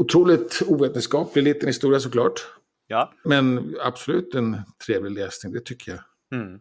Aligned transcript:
Otroligt 0.00 0.62
ovetenskaplig 0.66 1.42
liten 1.42 1.66
historia 1.66 2.00
såklart. 2.00 2.46
Ja. 2.86 3.12
Men 3.24 3.76
absolut 3.84 4.34
en 4.34 4.56
trevlig 4.86 5.12
läsning, 5.12 5.52
det 5.52 5.64
tycker 5.64 5.92
jag. 5.92 6.00
Mm. 6.40 6.60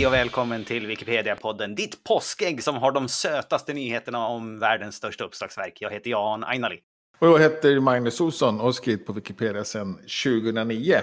Hej 0.00 0.06
och 0.06 0.12
välkommen 0.12 0.64
till 0.64 0.86
Wikipedia-podden, 0.86 1.74
ditt 1.74 2.04
påskägg 2.04 2.62
som 2.62 2.76
har 2.76 2.92
de 2.92 3.08
sötaste 3.08 3.72
nyheterna 3.72 4.26
om 4.26 4.58
världens 4.58 4.96
största 4.96 5.24
uppslagsverk. 5.24 5.72
Jag 5.80 5.90
heter 5.90 6.10
Jan 6.10 6.44
Ainali. 6.44 6.78
Och 7.18 7.28
jag 7.28 7.38
heter 7.38 7.80
Magnus 7.80 8.20
Olsson 8.20 8.58
och 8.58 8.64
har 8.64 8.72
skrivit 8.72 9.06
på 9.06 9.12
Wikipedia 9.12 9.64
sedan 9.64 9.94
2009. 10.24 11.00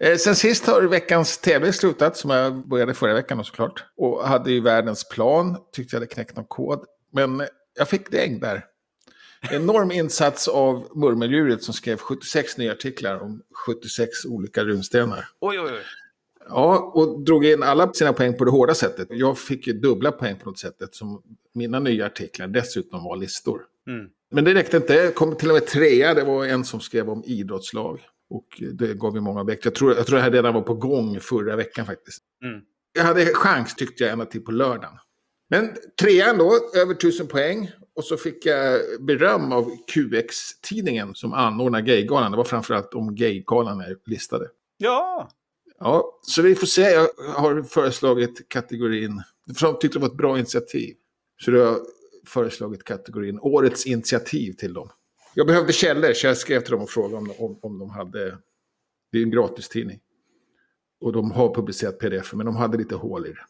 Eh, 0.00 0.16
sen 0.16 0.36
sist 0.36 0.66
har 0.66 0.82
veckans 0.82 1.38
tävling 1.38 1.72
slutat, 1.72 2.16
som 2.16 2.30
jag 2.30 2.68
började 2.68 2.94
förra 2.94 3.14
veckan 3.14 3.44
såklart. 3.44 3.84
Och 3.96 4.28
hade 4.28 4.50
ju 4.50 4.60
världens 4.60 5.08
plan, 5.08 5.56
tyckte 5.72 5.96
jag 5.96 6.00
hade 6.00 6.14
knäckt 6.14 6.36
någon 6.36 6.46
kod. 6.46 6.84
Men 7.12 7.42
jag 7.78 7.88
fick 7.88 8.10
däng 8.10 8.40
där. 8.40 8.64
Enorm 9.50 9.90
insats 9.90 10.48
av 10.48 10.88
murmeldjuret 10.94 11.62
som 11.62 11.74
skrev 11.74 11.98
76 11.98 12.58
nya 12.58 12.72
artiklar 12.72 13.22
om 13.22 13.42
76 13.66 14.24
olika 14.24 14.64
runstenar. 14.64 15.28
Oj, 15.40 15.60
oj, 15.60 15.72
oj. 15.72 15.84
Ja, 16.48 16.92
och 16.94 17.20
drog 17.20 17.44
in 17.44 17.62
alla 17.62 17.92
sina 17.92 18.12
poäng 18.12 18.36
på 18.36 18.44
det 18.44 18.50
hårda 18.50 18.74
sättet. 18.74 19.08
Jag 19.10 19.38
fick 19.38 19.66
ju 19.66 19.72
dubbla 19.72 20.12
poäng 20.12 20.36
på 20.38 20.50
något 20.50 20.58
sätt 20.58 20.74
som 20.90 21.22
mina 21.54 21.80
nya 21.80 22.06
artiklar 22.06 22.46
dessutom 22.46 23.04
var 23.04 23.16
listor. 23.16 23.60
Mm. 23.86 24.06
Men 24.30 24.44
det 24.44 24.54
räckte 24.54 24.76
inte. 24.76 24.94
Jag 24.94 25.14
kom 25.14 25.36
till 25.36 25.48
och 25.48 25.54
med 25.54 25.66
trea. 25.66 26.14
Det 26.14 26.24
var 26.24 26.46
en 26.46 26.64
som 26.64 26.80
skrev 26.80 27.10
om 27.10 27.22
idrottslag. 27.26 28.00
Och 28.30 28.62
det 28.72 28.94
gav 28.94 29.14
ju 29.14 29.20
många 29.20 29.40
objekt. 29.40 29.64
Jag 29.64 29.74
tror, 29.74 29.96
jag 29.96 30.06
tror 30.06 30.16
det 30.16 30.22
här 30.22 30.30
redan 30.30 30.54
var 30.54 30.62
på 30.62 30.74
gång 30.74 31.20
förra 31.20 31.56
veckan 31.56 31.86
faktiskt. 31.86 32.22
Mm. 32.44 32.60
Jag 32.92 33.04
hade 33.04 33.26
chans 33.26 33.74
tyckte 33.74 34.04
jag 34.04 34.12
ända 34.12 34.24
till 34.24 34.44
på 34.44 34.52
lördagen. 34.52 34.98
Men 35.50 35.70
trean 36.00 36.38
då, 36.38 36.52
över 36.74 36.94
tusen 36.94 37.26
poäng. 37.26 37.70
Och 37.96 38.04
så 38.04 38.16
fick 38.16 38.46
jag 38.46 38.80
beröm 39.00 39.52
av 39.52 39.70
QX-tidningen 39.86 41.14
som 41.14 41.32
anordnar 41.32 41.80
Gaygalan. 41.80 42.30
Det 42.30 42.36
var 42.36 42.44
framförallt 42.44 42.94
om 42.94 43.14
Gaygalan 43.14 43.80
jag 43.80 43.96
listade. 44.06 44.46
Ja, 44.76 45.28
Ja, 45.80 46.18
så 46.22 46.42
vi 46.42 46.54
får 46.54 46.66
se. 46.66 46.82
Jag 46.82 47.08
har 47.34 47.62
föreslagit 47.62 48.48
kategorin... 48.48 49.22
De 49.60 49.78
tyckte 49.78 49.98
det 49.98 50.02
var 50.02 50.08
ett 50.08 50.16
bra 50.16 50.38
initiativ. 50.38 50.96
Så 51.40 51.50
då 51.50 51.58
har 51.58 51.66
jag 51.66 51.78
föreslagit 52.26 52.84
kategorin 52.84 53.38
Årets 53.42 53.86
initiativ 53.86 54.52
till 54.52 54.72
dem. 54.72 54.90
Jag 55.34 55.46
behövde 55.46 55.72
källor 55.72 56.12
så 56.12 56.26
jag 56.26 56.36
skrev 56.36 56.60
till 56.60 56.70
dem 56.72 56.82
och 56.82 56.90
frågade 56.90 57.16
om, 57.16 57.32
om, 57.38 57.58
om 57.62 57.78
de 57.78 57.90
hade... 57.90 58.38
Det 59.12 59.18
är 59.18 59.22
en 59.22 59.30
gratistidning. 59.30 60.00
Och 61.00 61.12
de 61.12 61.30
har 61.30 61.54
publicerat 61.54 61.98
pdf 61.98 62.32
men 62.32 62.46
de 62.46 62.56
hade 62.56 62.78
lite 62.78 62.94
hål 62.94 63.26
i 63.26 63.28
det. 63.28 63.46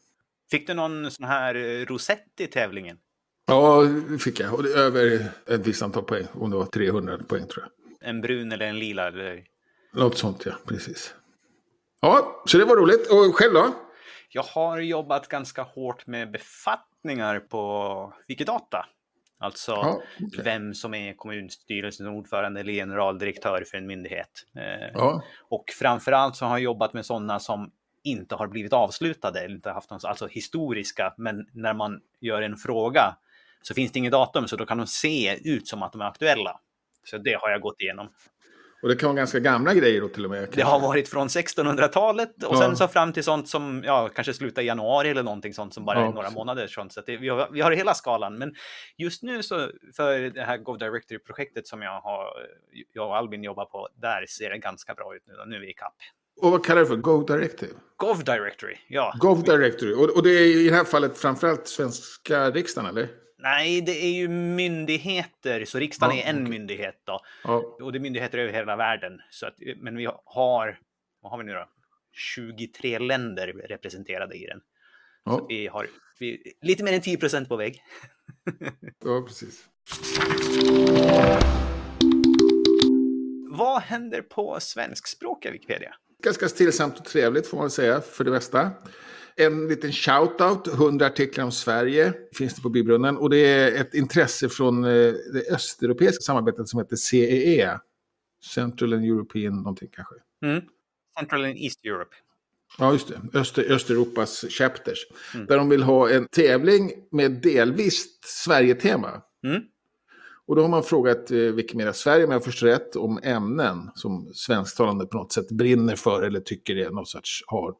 fick 0.51 0.67
du 0.67 0.75
någon 0.75 1.11
sån 1.11 1.27
här 1.27 1.55
eh, 1.55 1.87
rosett 1.87 2.41
i 2.41 2.47
tävlingen? 2.47 2.99
Ja, 3.47 3.83
det 4.09 4.19
fick 4.19 4.41
jag. 4.41 4.55
Och 4.55 4.63
det 4.63 4.73
är 4.73 4.79
över 4.79 5.31
ett 5.47 5.67
visst 5.67 5.83
antal 5.83 6.03
poäng. 6.03 6.27
Om 6.33 6.51
det 6.51 6.57
var 6.57 6.67
300 6.67 7.19
poäng 7.19 7.47
tror 7.47 7.65
jag. 7.65 8.09
En 8.09 8.21
brun 8.21 8.53
eller 8.53 8.67
en 8.67 8.79
lila? 8.79 9.09
Eller? 9.09 9.45
Något 9.93 10.19
sånt 10.19 10.47
ja, 10.47 10.53
precis. 10.67 11.15
Ja, 12.01 12.43
så 12.47 12.59
det 12.59 12.65
var 12.65 12.77
roligt. 12.77 13.11
Och 13.13 13.37
själv 13.37 13.55
då? 13.55 13.75
Jag 14.31 14.43
har 14.43 14.79
jobbat 14.79 15.29
ganska 15.29 15.63
hårt 15.63 16.07
med 16.07 16.31
befattningar 16.31 17.41
på 17.41 18.13
Wikidata. 18.29 18.87
Alltså 19.41 19.73
Ja, 19.73 20.03
okej. 20.27 20.45
vem 20.45 20.75
som 20.75 20.95
är 20.95 21.15
kommunstyrelsens 21.17 22.09
ordförande 22.09 22.61
eller 22.61 22.73
generaldirektör 22.73 23.65
för 23.71 23.79
en 23.79 23.87
myndighet. 23.87 24.31
Eh, 24.57 24.91
Ja, 24.95 25.23
Och 25.49 25.65
framförallt 25.79 26.37
så 26.37 26.45
har 26.45 26.53
jag 26.53 26.61
jobbat 26.65 26.93
med 26.93 27.07
sådana 27.07 27.41
som 27.41 27.71
inte 28.05 28.35
har 28.35 28.47
blivit 28.49 28.73
avslutade, 28.73 29.41
eller 29.41 29.55
inte 29.55 29.71
haft 29.71 29.91
någon, 29.91 30.01
alltså 30.03 30.27
historiska, 30.27 31.15
men 31.17 31.47
när 31.53 31.75
man 31.75 32.01
gör 32.21 32.43
en 32.43 32.57
fråga 32.57 33.17
så 33.63 33.75
finns 33.75 33.93
det 33.93 33.99
inget 33.99 34.13
datum, 34.13 34.49
så 34.49 34.57
då 34.57 34.67
kan 34.67 34.79
de 34.79 34.87
se 34.87 35.39
ut 35.45 35.69
som 35.69 35.83
att 35.83 35.93
de 35.93 36.01
är 36.01 36.05
aktuella. 36.05 36.61
Så 37.05 37.19
det 37.19 37.35
har 37.41 37.51
jag 37.51 37.61
gått 37.61 37.81
igenom. 37.81 38.09
Och 38.83 38.89
det 38.89 38.97
kan 38.97 39.09
vara 39.09 39.17
ganska 39.17 39.39
gamla 39.39 39.75
grejer 39.75 40.01
då 40.01 40.09
till 40.09 40.25
och 40.25 40.31
med. 40.31 40.41
Det 40.41 40.47
kanske. 40.47 40.63
har 40.65 40.81
varit 40.81 41.09
från 41.09 41.29
1600-talet 41.29 42.45
och 42.45 42.55
Ja. 42.55 42.61
sen 42.61 42.77
så 42.77 42.89
fram 42.89 43.13
till 43.13 43.25
sånt 43.25 43.49
som 43.49 43.83
ja, 43.87 44.09
kanske 44.15 44.35
slutar 44.35 44.63
i 44.63 44.67
januari 44.67 45.09
eller 45.09 45.23
någonting 45.23 45.55
sånt 45.55 45.75
som 45.75 45.85
bara 45.85 46.01
Ja, 46.01 46.09
är 46.09 46.13
några 46.13 46.31
månader. 46.31 46.67
Sånt. 46.67 46.93
Så 46.93 47.01
det, 47.07 47.17
vi, 47.17 47.29
har, 47.29 47.49
vi 47.53 47.61
har 47.61 47.71
hela 47.73 47.95
skalan. 47.95 48.39
Men 48.39 48.55
just 48.97 49.23
nu 49.23 49.43
så 49.43 49.71
för 49.97 50.19
det 50.31 50.43
här 50.43 50.57
Gov 50.59 50.79
Directory-projektet 50.79 51.67
som 51.67 51.83
jag, 51.83 52.01
har, 52.01 52.27
jag 52.93 53.07
och 53.09 53.17
Albin 53.17 53.45
jobbar 53.45 53.65
på, 53.65 53.89
där 53.97 54.27
ser 54.27 54.51
det 54.51 54.59
ganska 54.59 54.95
bra 54.95 55.17
ut 55.17 55.23
nu. 55.27 55.35
Och 55.35 55.49
nu 55.49 55.57
är 55.57 55.61
vi 55.61 55.71
i 55.71 55.75
kapp. 55.75 55.95
Och 56.41 56.51
vad 56.51 56.65
kallar 56.67 56.81
du 56.81 56.87
för? 56.87 56.97
Go 56.97 57.23
Directive? 57.23 57.73
Gov 57.97 58.25
Directory, 58.25 58.77
ja. 58.89 59.15
Gov 59.19 59.43
Directory. 59.43 59.95
Och, 59.95 60.17
och 60.17 60.23
det 60.23 60.31
är 60.31 60.47
i 60.57 60.69
det 60.69 60.77
här 60.77 60.85
fallet 60.85 61.19
framförallt 61.19 61.69
svenska 61.69 62.51
riksdagen, 62.51 62.91
eller? 62.91 63.09
Nej, 63.41 63.81
det 63.81 64.05
är 64.05 64.13
ju 64.13 64.29
myndigheter, 64.29 65.65
så 65.65 65.79
riksdagen 65.79 66.17
Ja, 66.17 66.23
är 66.25 66.31
en 66.31 66.37
okej. 66.43 66.51
myndighet 66.51 67.01
då. 67.05 67.21
Ja. 67.45 67.77
Och 67.83 67.93
det 67.93 67.99
är 67.99 68.01
myndigheter 68.01 68.39
över 68.39 68.53
hela 68.53 68.77
världen. 68.77 69.21
Så 69.31 69.47
att, 69.47 69.55
men 69.77 69.97
vi 69.97 70.05
har, 70.25 70.79
vad 71.23 71.31
har 71.33 71.39
vi 71.39 71.45
nu 71.45 71.53
då? 71.53 71.69
23 72.13 72.99
länder 72.99 73.47
representerade 73.69 74.35
i 74.37 74.47
den. 74.47 74.61
Ja, 75.25 75.47
Vi 75.49 75.67
har 75.67 75.87
vi, 76.19 76.43
lite 76.63 76.85
mer 76.85 76.93
än 76.93 77.01
10 77.01 77.17
procent 77.17 77.49
på 77.49 77.57
väg. 77.57 77.83
ja, 79.05 79.25
precis. 79.27 79.65
Vad 83.51 83.83
händer 83.83 84.23
på 84.23 84.61
svenskspråkiga 84.61 85.53
Wikipedia? 85.53 85.95
Ganska 86.23 86.49
stillsamt 86.49 86.99
och 86.99 87.05
trevligt 87.05 87.47
får 87.47 87.57
man 87.59 87.71
säga, 87.71 88.01
för 88.01 88.25
det 88.25 88.31
mesta. 88.31 88.71
En 89.41 89.69
liten 89.69 89.93
shout-out, 89.93 90.69
100 90.69 91.07
artiklar 91.07 91.45
om 91.45 91.53
Sverige 91.53 92.15
finns 92.33 92.55
det 92.55 92.63
på 92.63 92.69
Bibrunnen. 92.69 93.17
Och 93.17 93.31
det 93.31 93.37
är 93.37 93.81
ett 93.81 93.95
intresse 93.95 94.49
från 94.49 94.85
eh, 94.85 94.91
det 95.33 95.51
östeuropeiska 95.51 96.21
samarbetet 96.23 96.69
som 96.69 96.81
heter 96.81 96.97
CEE. 96.97 97.79
Central 98.55 98.93
and 98.93 99.05
European 99.05 99.57
någonting 99.57 99.89
kanske. 99.93 100.15
Mm. 100.45 100.63
Central 101.19 101.45
and 101.45 101.57
East 101.57 101.85
Europe. 101.85 102.17
Ja, 102.79 102.93
just 102.93 103.09
det. 103.09 103.39
Öster, 103.39 103.73
Östeuropas 103.73 104.45
chapters. 104.49 105.07
Mm. 105.35 105.47
Där 105.47 105.57
de 105.57 105.69
vill 105.69 105.83
ha 105.83 106.11
en 106.11 106.29
tävling 106.29 106.93
med 107.11 107.33
delvis 107.33 108.07
Sverige-tema. 108.25 109.23
Mm. 109.45 109.63
Och 110.47 110.57
då 110.57 110.63
har 110.63 110.69
man 110.69 110.83
frågat 110.83 111.31
eh, 111.31 111.39
Wikimedia 111.39 111.93
Sverige, 111.93 112.25
om 112.25 112.31
jag 112.31 112.45
förstår 112.45 112.67
rätt, 112.67 112.97
om 112.97 113.21
ämnen 113.23 113.91
som 113.95 114.31
svensktalande 114.35 115.07
på 115.07 115.17
något 115.17 115.33
sätt 115.33 115.49
brinner 115.49 115.97
för 115.97 116.23
eller 116.23 116.41
tycker 116.41 116.77
är 116.77 116.91
något 116.91 117.09
sorts 117.09 117.45
har, 117.47 117.75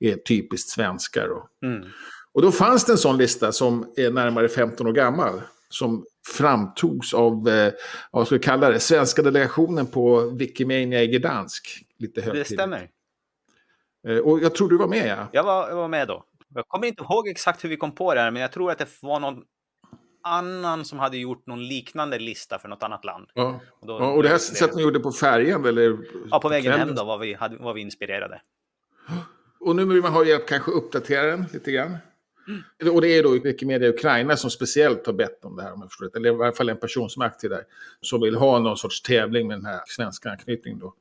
är 0.00 0.16
typiskt 0.16 0.68
svenskar. 0.70 1.28
Och, 1.28 1.48
Mm. 1.62 1.88
och 2.32 2.42
då 2.42 2.52
fanns 2.52 2.84
det 2.84 2.92
en 2.92 2.98
sån 2.98 3.16
lista 3.18 3.52
som 3.52 3.92
är 3.96 4.10
närmare 4.10 4.48
15 4.48 4.86
år 4.86 4.92
gammal. 4.92 5.40
Som 5.68 6.04
framtogs 6.36 7.14
av, 7.14 7.48
eh, 7.48 7.72
vad 8.12 8.26
ska 8.26 8.34
vi 8.36 8.42
kalla 8.42 8.70
det, 8.70 8.80
svenska 8.80 9.22
delegationen 9.22 9.86
på 9.86 10.20
Wikimania 10.30 11.02
i 11.02 11.06
Gdansk. 11.06 11.82
Lite 11.98 12.20
Det 12.20 12.24
högtidligt. 12.24 12.52
stämmer. 12.52 12.90
Eh, 14.08 14.18
Och 14.18 14.40
jag 14.40 14.54
tror 14.54 14.68
du 14.68 14.76
var 14.76 14.88
med 14.88 15.08
ja. 15.08 15.28
Jag 15.32 15.44
var, 15.44 15.68
jag 15.68 15.76
var 15.76 15.88
med 15.88 16.08
då. 16.08 16.24
Jag 16.54 16.68
kommer 16.68 16.86
inte 16.86 17.02
ihåg 17.02 17.28
exakt 17.28 17.64
hur 17.64 17.68
vi 17.68 17.76
kom 17.76 17.92
på 17.94 18.14
det 18.14 18.20
här, 18.20 18.30
men 18.30 18.42
jag 18.42 18.52
tror 18.52 18.70
att 18.70 18.78
det 18.78 18.88
var 19.02 19.20
någon 19.20 19.42
annan 20.22 20.84
som 20.84 20.98
hade 20.98 21.16
gjort 21.18 21.46
någon 21.46 21.68
liknande 21.68 22.18
lista 22.18 22.58
för 22.58 22.68
något 22.68 22.82
annat 22.82 23.04
land. 23.04 23.26
Ja. 23.34 23.60
Och, 23.80 23.86
då, 23.86 23.92
Ja, 24.00 24.12
och 24.12 24.22
det 24.22 24.28
här 24.28 24.38
sättet 24.38 24.76
ni 24.76 24.82
gjorde 24.82 25.00
på 25.00 25.12
färjan 25.12 25.64
eller? 25.64 25.98
Ja, 26.30 26.40
på 26.40 26.48
vägen 26.48 26.72
hem 26.72 26.94
då 26.94 27.04
var 27.04 27.18
vi, 27.18 27.34
hade, 27.34 27.56
var 27.56 27.74
vi 27.74 27.80
inspirerade. 27.80 28.40
Och 29.66 29.76
nu 29.76 29.84
vill 29.84 30.02
man 30.02 30.12
ha 30.12 30.24
hjälp 30.24 30.46
kanske 30.48 30.70
uppdatera 30.70 31.26
den 31.26 31.44
lite 31.52 31.72
grann. 31.72 31.96
Och 32.92 33.00
det 33.00 33.08
är 33.08 33.22
då 33.22 33.30
Wikimedia 33.30 33.88
Ukraina 33.88 34.36
som 34.36 34.50
speciellt 34.50 35.06
har 35.06 35.12
bett 35.12 35.44
om 35.44 35.56
det 35.56 35.62
här 35.62 35.72
om 35.72 35.80
jag 35.80 35.90
förstår 35.90 36.06
rätt. 36.06 36.16
Eller 36.16 36.28
i 36.28 36.36
varje 36.36 36.52
fall 36.52 36.68
en 36.68 36.76
person 36.76 37.10
som 37.10 37.22
är 37.22 37.26
aktiv 37.26 37.50
där. 37.50 37.62
Som 38.00 38.20
vill 38.20 38.34
ha 38.34 38.58
någon 38.58 38.76
sorts 38.76 39.02
tävling 39.02 39.46
med 39.46 39.56
den 39.56 39.66
här 39.66 39.80
svenska 39.86 40.30
anknytningen 40.30 40.78
då. 40.78 40.94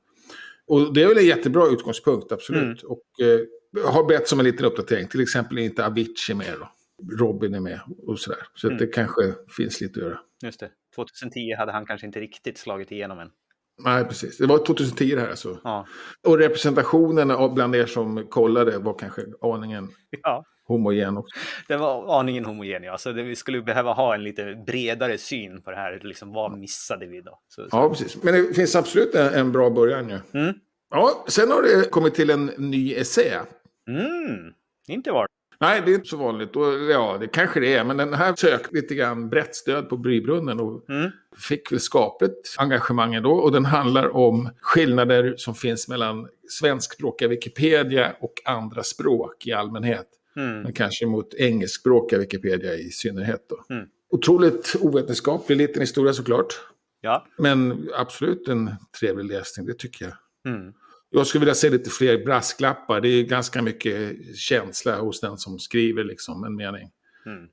Och 0.68 0.94
det 0.94 1.04
är 1.04 1.08
väl 1.08 1.18
en 1.18 1.26
jättebra 1.26 1.68
utgångspunkt, 1.68 2.32
absolut. 2.32 2.84
Och 2.84 3.02
eh, 3.22 3.86
har 3.92 4.04
bett 4.08 4.32
om 4.32 4.40
en 4.40 4.46
liten 4.46 4.66
uppdatering. 4.66 5.08
Till 5.08 5.22
exempel 5.22 5.58
är 5.58 5.62
inte 5.62 5.86
Avicii 5.86 6.36
med 6.36 6.54
då. 6.60 6.72
Robin 7.20 7.54
är 7.54 7.60
med 7.60 7.80
och 8.08 8.20
sådär. 8.20 8.48
Så 8.56 8.68
Mm. 8.68 8.80
det 8.80 8.88
kanske 8.88 9.34
finns 9.58 9.82
lite 9.82 10.00
att 10.00 10.06
göra. 10.06 10.20
Just 10.44 10.60
det. 10.60 10.70
2010 10.96 11.56
hade 11.58 11.72
han 11.72 11.86
kanske 11.86 12.08
inte 12.08 12.20
riktigt 12.20 12.58
slagit 12.58 12.92
igenom 12.92 13.20
än. 13.20 13.30
Nej, 13.78 14.06
precis. 14.06 14.38
Det 14.38 14.46
var 14.46 14.58
2010 14.58 15.16
det 15.16 15.22
här 15.22 15.30
alltså. 15.30 15.60
Ja. 15.64 15.86
Och 16.28 16.38
representationen 16.38 17.32
av 17.32 17.54
bland 17.54 17.76
er 17.76 17.86
som 17.86 18.28
kollade 18.30 18.78
var 18.78 18.94
kanske 19.00 19.22
aningen 19.42 19.90
ja. 20.24 20.44
homogen 20.68 21.18
också. 21.18 21.40
Det 21.68 21.78
var 21.78 22.20
aningen 22.20 22.46
homogen, 22.46 22.84
ja. 22.84 22.98
Så 22.98 23.12
det, 23.12 23.24
vi 23.24 23.36
skulle 23.36 23.62
behöva 23.62 23.94
ha 23.94 24.16
en 24.16 24.24
lite 24.24 24.64
bredare 24.68 25.18
syn 25.18 25.62
på 25.62 25.72
det 25.72 25.78
här. 25.78 26.00
Liksom, 26.04 26.34
vad 26.34 26.58
missade 26.58 27.06
vi 27.06 27.22
då? 27.22 27.40
Så, 27.48 27.62
så. 27.62 27.78
Ja, 27.78 27.90
precis. 27.90 28.24
Men 28.24 28.34
det 28.34 28.54
finns 28.54 28.76
absolut 28.76 29.16
en, 29.16 29.34
en 29.34 29.52
bra 29.52 29.70
början 29.70 30.10
ju. 30.10 30.42
Mm. 30.42 30.56
Ja, 30.90 31.26
sen 31.28 31.52
har 31.52 31.62
det 31.62 31.92
kommit 31.92 32.16
till 32.16 32.30
en 32.30 32.46
ny 32.46 32.94
essä. 32.94 33.46
Mm. 33.88 34.54
Inte 34.88 35.12
var 35.12 35.28
Nej, 35.60 35.82
det 35.86 35.92
är 35.92 35.96
inte 35.96 36.08
så 36.10 36.18
vanligt. 36.18 36.56
Och, 36.56 36.64
ja, 36.92 37.18
det 37.20 37.28
kanske 37.28 37.60
det 37.60 37.74
är. 37.74 37.84
Men 37.84 37.98
den 37.98 38.14
här 38.14 38.36
sökte 38.36 38.76
lite 38.76 38.96
grann 38.96 39.30
brett 39.30 39.56
stöd 39.56 39.90
på 39.90 39.98
Brybrunnen 39.98 40.60
och 40.60 40.90
Mm. 40.90 41.12
fick 41.38 41.72
väl 41.72 41.80
skapligt 41.80 42.56
engagemang 42.58 43.22
då. 43.22 43.32
Och 43.32 43.52
den 43.52 43.66
handlar 43.66 44.16
om 44.16 44.50
skillnader 44.62 45.34
som 45.38 45.56
finns 45.56 45.88
mellan 45.88 46.28
svenskspråkiga 46.50 47.28
Wikipedia 47.30 48.16
och 48.20 48.34
andra 48.46 48.84
språk 48.84 49.48
i 49.48 49.54
allmänhet. 49.54 50.08
Mm. 50.36 50.62
Men 50.62 50.74
kanske 50.74 51.06
mot 51.06 51.34
engelskspråkiga 51.34 52.20
Wikipedia 52.20 52.74
i 52.76 52.90
synnerhet. 52.90 53.46
Då. 53.50 53.76
Mm. 53.76 53.88
Otroligt 54.10 54.76
ovetenskaplig 54.82 55.56
liten 55.58 55.82
historia 55.82 56.14
såklart. 56.14 56.54
Ja. 57.02 57.26
Men 57.38 57.90
absolut 57.98 58.48
en 58.48 58.72
trevlig 59.00 59.26
läsning, 59.26 59.66
det 59.66 59.74
tycker 59.74 60.06
jag. 60.06 60.54
Mm. 60.54 60.74
Jag 61.16 61.28
skulle 61.28 61.40
vilja 61.40 61.56
se 61.56 61.70
lite 61.70 61.90
fler 61.90 62.18
brasklappar. 62.26 63.02
Det 63.02 63.08
är 63.08 63.24
ganska 63.24 63.62
mycket 63.62 64.18
känsla 64.38 65.00
hos 65.00 65.22
den 65.22 65.38
som 65.38 65.60
skriver 65.60 66.04
liksom 66.04 66.44
en 66.44 66.56
mening. 66.56 66.92
Mm. 67.26 67.48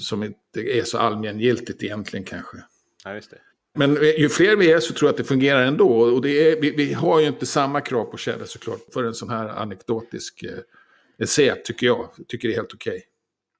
Som 0.00 0.22
inte 0.22 0.60
är 0.60 0.82
så 0.84 0.98
allmängiltigt 0.98 1.82
egentligen 1.82 2.24
kanske. 2.24 2.56
Ja, 3.04 3.14
just 3.14 3.30
det. 3.30 3.38
Men 3.74 3.94
ju 3.94 4.28
fler 4.28 4.56
vi 4.56 4.72
är 4.72 4.80
så 4.80 4.94
tror 4.94 5.08
jag 5.08 5.12
att 5.12 5.16
det 5.16 5.24
fungerar 5.24 5.66
ändå. 5.66 5.88
Och 5.88 6.22
det 6.22 6.52
är, 6.52 6.60
vi, 6.60 6.70
vi 6.70 6.92
har 6.92 7.20
ju 7.20 7.26
inte 7.26 7.46
samma 7.46 7.80
krav 7.80 8.04
på 8.04 8.16
källor 8.16 8.44
såklart 8.44 8.80
för 8.92 9.04
en 9.04 9.14
sån 9.14 9.30
här 9.30 9.48
anekdotisk 9.48 10.42
eh, 10.42 11.24
essä 11.24 11.56
tycker 11.64 11.86
jag. 11.86 12.08
Tycker 12.28 12.48
det 12.48 12.54
är 12.54 12.56
helt 12.56 12.74
okej. 12.74 13.04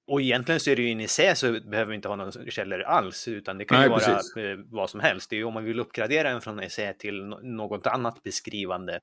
Och 0.06 0.20
egentligen 0.20 0.60
så 0.60 0.70
är 0.70 0.76
det 0.76 0.82
ju 0.82 0.88
in 0.88 1.00
i 1.00 1.08
sig 1.08 1.36
så 1.36 1.52
behöver 1.52 1.90
vi 1.90 1.94
inte 1.94 2.08
ha 2.08 2.16
några 2.16 2.32
källor 2.32 2.82
alls, 2.82 3.28
utan 3.28 3.58
det 3.58 3.64
kan 3.64 3.78
Nej, 3.78 3.84
ju 3.84 3.90
vara 3.90 4.00
precis. 4.00 4.36
eh, 4.36 4.58
vad 4.70 4.90
som 4.90 5.00
helst. 5.00 5.30
Det 5.30 5.36
är 5.36 5.38
ju 5.38 5.44
om 5.44 5.54
man 5.54 5.64
vill 5.64 5.80
uppgradera 5.80 6.30
den 6.30 6.40
från 6.40 6.60
essä 6.60 6.94
till 6.98 7.24
något 7.42 7.86
annat 7.86 8.22
beskrivande. 8.22 9.00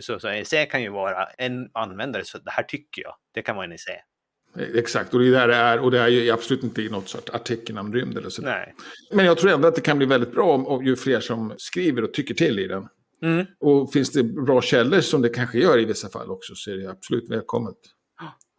Så, 0.00 0.20
så 0.20 0.28
essä 0.28 0.66
kan 0.66 0.82
ju 0.82 0.90
vara 0.90 1.24
en 1.24 1.70
användare, 1.74 2.24
så 2.24 2.38
det 2.38 2.50
här 2.50 2.62
tycker 2.62 3.02
jag, 3.02 3.14
det 3.34 3.42
kan 3.42 3.56
vara 3.56 3.66
en 3.66 3.72
essä. 3.72 3.92
Eh, 4.58 4.68
Exakt, 4.74 5.14
och 5.14 5.20
det 5.20 5.26
är 5.26 5.32
där 5.32 5.48
är. 5.48 5.78
Och 5.78 5.90
det 5.90 6.00
är 6.00 6.08
ju 6.08 6.30
absolut 6.30 6.64
inte 6.64 6.82
i 6.82 6.88
något 6.88 7.08
sorts 7.08 7.30
artikelnamnrymd 7.30 8.18
eller 8.18 8.30
sådär. 8.30 8.50
Nej. 8.50 8.74
Men 9.12 9.26
jag 9.26 9.38
tror 9.38 9.50
ändå 9.50 9.68
att 9.68 9.74
det 9.74 9.80
kan 9.80 9.98
bli 9.98 10.06
väldigt 10.06 10.32
bra 10.32 10.54
om, 10.54 10.66
om 10.66 10.84
ju 10.84 10.96
fler 10.96 11.20
som 11.20 11.54
skriver 11.58 12.04
och 12.04 12.14
tycker 12.14 12.34
till 12.34 12.58
i 12.58 12.66
den. 12.66 12.88
Mm. 13.22 13.46
Och 13.60 13.92
finns 13.92 14.12
det 14.12 14.22
bra 14.22 14.62
källor 14.62 15.00
som 15.00 15.22
det 15.22 15.28
kanske 15.28 15.58
gör 15.58 15.78
i 15.78 15.84
vissa 15.84 16.08
fall 16.08 16.30
också 16.30 16.54
så 16.54 16.70
är 16.70 16.76
det 16.76 16.90
absolut 16.90 17.30
välkommet. 17.30 17.76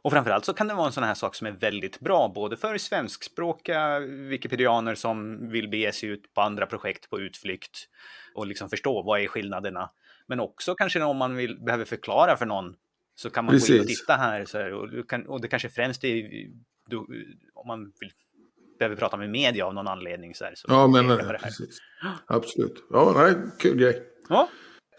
Och 0.01 0.11
framförallt 0.11 0.45
så 0.45 0.53
kan 0.53 0.67
det 0.67 0.73
vara 0.73 0.87
en 0.87 0.93
sån 0.93 1.03
här 1.03 1.13
sak 1.13 1.35
som 1.35 1.47
är 1.47 1.51
väldigt 1.51 1.99
bra, 1.99 2.31
både 2.35 2.57
för 2.57 2.77
svenskspråkiga 2.77 3.99
wikipedianer 3.99 4.95
som 4.95 5.49
vill 5.49 5.69
bege 5.69 5.91
sig 5.91 6.09
ut 6.09 6.33
på 6.33 6.41
andra 6.41 6.65
projekt 6.65 7.09
på 7.09 7.19
utflykt 7.19 7.87
och 8.35 8.47
liksom 8.47 8.69
förstå 8.69 9.01
vad 9.01 9.21
är 9.21 9.27
skillnaderna. 9.27 9.89
Men 10.29 10.39
också 10.39 10.75
kanske 10.75 11.03
om 11.03 11.17
man 11.17 11.35
vill, 11.35 11.59
behöver 11.59 11.85
förklara 11.85 12.37
för 12.37 12.45
någon 12.45 12.75
så 13.15 13.29
kan 13.29 13.45
man 13.45 13.51
gå 13.51 13.57
in 13.57 13.79
och 13.79 13.85
Precis. 13.85 13.99
titta 13.99 14.13
här. 14.13 14.45
Så 14.45 14.57
här 14.57 14.73
och, 14.73 15.09
kan, 15.09 15.27
och 15.27 15.41
det 15.41 15.47
kanske 15.47 15.69
främst 15.69 16.03
är 16.03 16.29
du, 16.89 16.97
om 17.53 17.67
man 17.67 17.91
vill, 17.99 18.11
behöver 18.79 18.95
prata 18.95 19.17
med 19.17 19.29
media 19.29 19.65
av 19.65 19.73
någon 19.73 19.87
anledning. 19.87 20.35
Så 20.35 20.45
här, 20.45 20.53
så 20.55 20.65
Ja, 20.69 20.87
men 20.87 21.09
här. 21.09 21.37
precis. 21.43 21.77
Absolut. 22.27 22.83
Ja, 22.89 23.13
nej, 23.15 23.35
kul 23.59 23.77
grej. 23.77 24.03
Ja. 24.29 24.49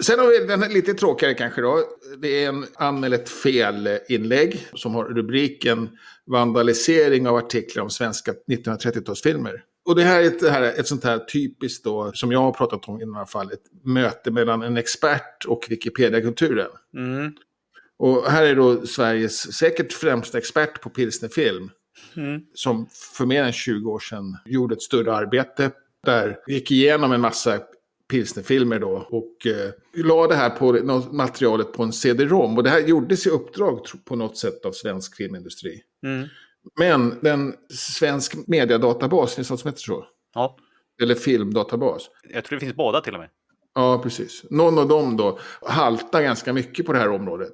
Sen 0.03 0.19
har 0.19 0.27
vi 0.27 0.47
den 0.47 0.62
här 0.62 0.71
lite 0.71 0.94
tråkigare 0.94 1.35
kanske 1.35 1.61
då. 1.61 1.79
Det 2.19 2.44
är 2.44 2.49
en 2.49 2.67
anmäl 2.75 3.12
ett 3.12 3.29
fel-inlägg 3.29 4.67
som 4.75 4.94
har 4.94 5.05
rubriken 5.05 5.99
Vandalisering 6.27 7.29
av 7.29 7.37
artiklar 7.37 7.82
om 7.82 7.91
svenska 7.91 8.32
1930-talsfilmer. 8.53 9.61
Och 9.91 9.97
det 9.97 10.03
här 10.03 10.23
är 10.23 10.27
ett, 10.27 10.51
här 10.51 10.63
är 10.63 10.81
ett 10.81 10.87
sånt 10.87 11.05
här 11.05 11.19
typiskt 11.19 11.85
då, 11.85 12.13
som 12.15 12.33
jag 12.33 12.41
har 12.41 12.53
pratat 12.53 12.89
om 12.89 13.03
i 13.03 13.07
några 13.07 13.27
fall, 13.27 13.53
ett 13.53 13.85
möte 13.85 14.31
mellan 14.31 14.63
en 14.63 14.77
expert 14.77 15.45
och 15.47 15.67
Wikipedia-kulturen. 15.69 16.71
Mm. 16.97 17.33
Och 17.99 18.25
här 18.31 18.43
är 18.43 18.57
då 18.57 18.87
Sveriges 18.87 19.53
säkert 19.53 19.93
främsta 19.93 20.39
expert 20.39 20.81
på 20.81 20.91
pilsnerfilm. 20.91 21.71
Mm. 22.17 22.41
Som 22.55 22.87
för 23.19 23.27
mer 23.27 23.45
än 23.45 23.53
20 23.53 23.91
år 23.91 23.99
sedan 23.99 24.37
gjorde 24.45 24.75
ett 24.75 24.83
större 24.83 25.15
arbete. 25.15 25.71
Där 26.07 26.37
gick 26.47 26.71
igenom 26.71 27.13
en 27.13 27.21
massa 27.21 27.61
pilsnerfilmer 28.11 28.79
då. 28.79 29.07
Och 29.11 29.47
eh, 29.47 29.71
la 30.05 30.27
det 30.27 30.35
här 30.35 30.51
på 30.51 30.73
materialet 31.13 31.73
på 31.73 31.83
en 31.83 31.93
CD-ROM. 31.93 32.57
Och 32.57 32.63
det 32.63 32.71
här 32.71 32.81
gjordes 32.81 33.27
i 33.27 33.31
uppdrag 33.31 33.81
på 34.05 34.17
något 34.17 34.37
sätt 34.39 34.65
av 34.65 34.73
svensk 34.73 35.17
filmindustri. 35.17 35.83
Mm. 36.03 36.29
Men 36.79 37.19
den 37.23 37.55
svensk 37.75 38.35
mediadatabas, 38.47 39.35
finns 39.35 39.49
det 39.49 39.53
något 39.53 39.61
som 39.61 39.69
heter 39.69 39.81
så? 39.83 40.05
Ja, 40.35 40.57
Eller 41.03 41.15
filmdatabas. 41.15 42.11
jag 42.35 42.45
tror 42.45 42.57
det 42.59 42.65
finns 42.65 42.77
båda 42.77 43.01
till 43.01 43.15
och 43.15 43.21
med. 43.21 43.29
Ja, 43.75 44.01
precis. 44.03 44.45
Någon 44.51 44.79
av 44.79 44.89
dem 44.89 45.17
då 45.17 45.39
haltar 45.62 46.23
ganska 46.23 46.53
mycket 46.53 46.87
på 46.87 46.93
det 46.93 46.99
här 46.99 47.09
området. 47.11 47.53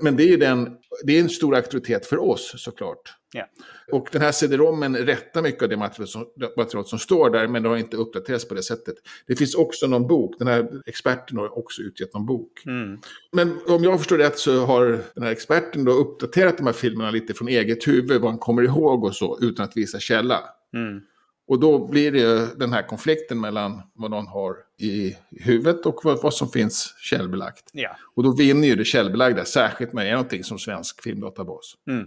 Men, 0.00 0.16
det 0.16 0.32
är 0.32 0.36
den, 0.36 0.76
det 1.04 1.16
är 1.16 1.20
en 1.20 1.28
stor 1.28 1.56
auktoritet 1.56 2.06
för 2.06 2.18
oss 2.18 2.54
såklart. 2.56 3.14
Ja. 3.32 3.46
Och 3.92 4.08
den 4.12 4.22
här 4.22 4.32
CD-ROMen 4.32 4.96
rättar 4.96 5.42
mycket 5.42 5.62
av 5.62 5.68
det 5.68 5.76
material 5.76 6.08
som, 6.08 6.26
material 6.56 6.86
som 6.86 6.98
står 6.98 7.30
där, 7.30 7.48
men 7.48 7.62
det 7.62 7.68
har 7.68 7.76
inte 7.76 7.96
uppdaterats 7.96 8.48
på 8.48 8.54
det 8.54 8.62
sättet. 8.62 8.94
Det 9.26 9.36
finns 9.36 9.54
också 9.54 9.86
någon 9.86 10.06
bok, 10.06 10.34
den 10.38 10.48
här 10.48 10.82
experten 10.86 11.38
har 11.38 11.58
också 11.58 11.82
utgett 11.82 12.14
någon 12.14 12.26
bok. 12.26 12.62
Mm. 12.66 12.98
Men 13.32 13.58
om 13.66 13.84
jag 13.84 13.98
förstår 13.98 14.18
rätt 14.18 14.38
så 14.38 14.66
har 14.66 15.00
den 15.14 15.24
här 15.24 15.30
experten 15.30 15.84
då 15.84 15.92
uppdaterat 15.92 16.56
de 16.56 16.66
här 16.66 16.72
filmerna 16.72 17.10
lite 17.10 17.34
från 17.34 17.48
eget 17.48 17.88
huvud, 17.88 18.20
vad 18.20 18.30
han 18.30 18.38
kommer 18.38 18.62
ihåg 18.62 19.04
och 19.04 19.16
så, 19.16 19.38
utan 19.40 19.64
att 19.64 19.76
visa 19.76 19.98
källa. 19.98 20.40
Mm. 20.74 21.00
Och 21.50 21.60
då 21.60 21.86
blir 21.88 22.12
det 22.12 22.58
den 22.58 22.72
här 22.72 22.82
konflikten 22.82 23.40
mellan 23.40 23.82
vad 23.94 24.10
någon 24.10 24.26
har 24.26 24.56
i 24.78 25.16
huvudet 25.30 25.86
och 25.86 26.00
vad, 26.04 26.22
vad 26.22 26.34
som 26.34 26.48
finns 26.48 26.94
källbelagt. 27.00 27.70
Ja. 27.72 27.96
Och 28.14 28.22
då 28.22 28.36
vinner 28.36 28.68
ju 28.68 28.76
det 28.76 28.84
källbelagda, 28.84 29.44
särskilt 29.44 29.92
när 29.92 30.04
det 30.04 30.08
är 30.08 30.12
någonting 30.12 30.44
som 30.44 30.58
svensk 30.58 31.02
filmdatabas. 31.02 31.74
Mm. 31.90 32.06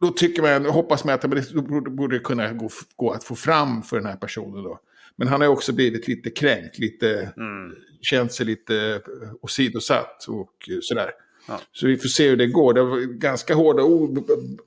Då 0.00 0.08
tycker 0.08 0.42
man, 0.42 0.66
hoppas 0.66 1.04
man 1.04 1.14
att 1.14 1.20
det 1.20 1.54
borde, 1.90 2.18
kunna 2.18 2.52
gå, 2.52 2.68
gå 2.96 3.10
att 3.10 3.24
få 3.24 3.34
fram 3.34 3.82
för 3.82 3.96
den 3.96 4.06
här 4.06 4.16
personen 4.16 4.64
då. 4.64 4.80
Men 5.16 5.28
han 5.28 5.40
har 5.40 5.48
också 5.48 5.72
blivit 5.72 6.08
lite 6.08 6.30
kränkt, 6.30 6.78
lite, 6.78 7.32
Mm. 7.36 7.74
känt 8.00 8.32
sig 8.32 8.46
lite 8.46 9.02
åsidosatt 9.42 10.26
och 10.28 10.54
sådär. 10.82 11.10
Ja. 11.48 11.60
Så 11.72 11.86
vi 11.86 11.96
får 11.96 12.08
se 12.08 12.28
hur 12.28 12.36
det 12.36 12.46
går. 12.46 12.74
Det 12.74 12.82
var 12.82 12.98
ganska 13.00 13.54
hårda 13.54 13.82
ord 13.82 14.18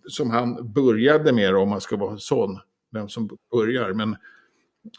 som 0.07 0.29
han 0.29 0.73
började 0.73 1.33
med 1.33 1.55
om 1.55 1.69
man 1.69 1.81
ska 1.81 1.97
vara 1.97 2.17
sån. 2.17 2.59
Vem 2.93 3.09
som 3.09 3.29
börjar. 3.51 3.93
Men 3.93 4.15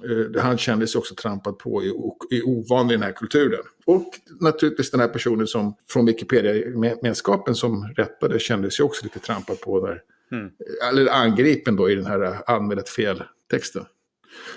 eh, 0.04 0.42
han 0.42 0.58
kände 0.58 0.86
sig 0.86 0.98
också 0.98 1.14
trampad 1.14 1.58
på 1.58 1.82
i, 1.82 1.88
i 2.30 2.42
ovan 2.42 2.90
i 2.90 2.92
den 2.92 3.02
här 3.02 3.12
kulturen. 3.12 3.62
Och 3.86 4.06
naturligtvis 4.40 4.90
den 4.90 5.00
här 5.00 5.08
personen 5.08 5.46
som 5.46 5.74
från 5.88 6.06
Wikipedia-gemenskapen 6.06 7.54
som 7.54 7.94
rättade 7.96 8.38
kände 8.38 8.70
sig 8.70 8.84
också 8.84 9.04
lite 9.04 9.18
trampad 9.18 9.60
på 9.60 9.86
där. 9.86 10.02
Mm. 10.32 10.50
Eller 10.90 11.12
angripen 11.12 11.76
då 11.76 11.90
i 11.90 11.94
den 11.94 12.06
här 12.06 12.22
eh, 12.22 12.40
anmälet 12.46 12.88
fel-texten. 12.88 13.84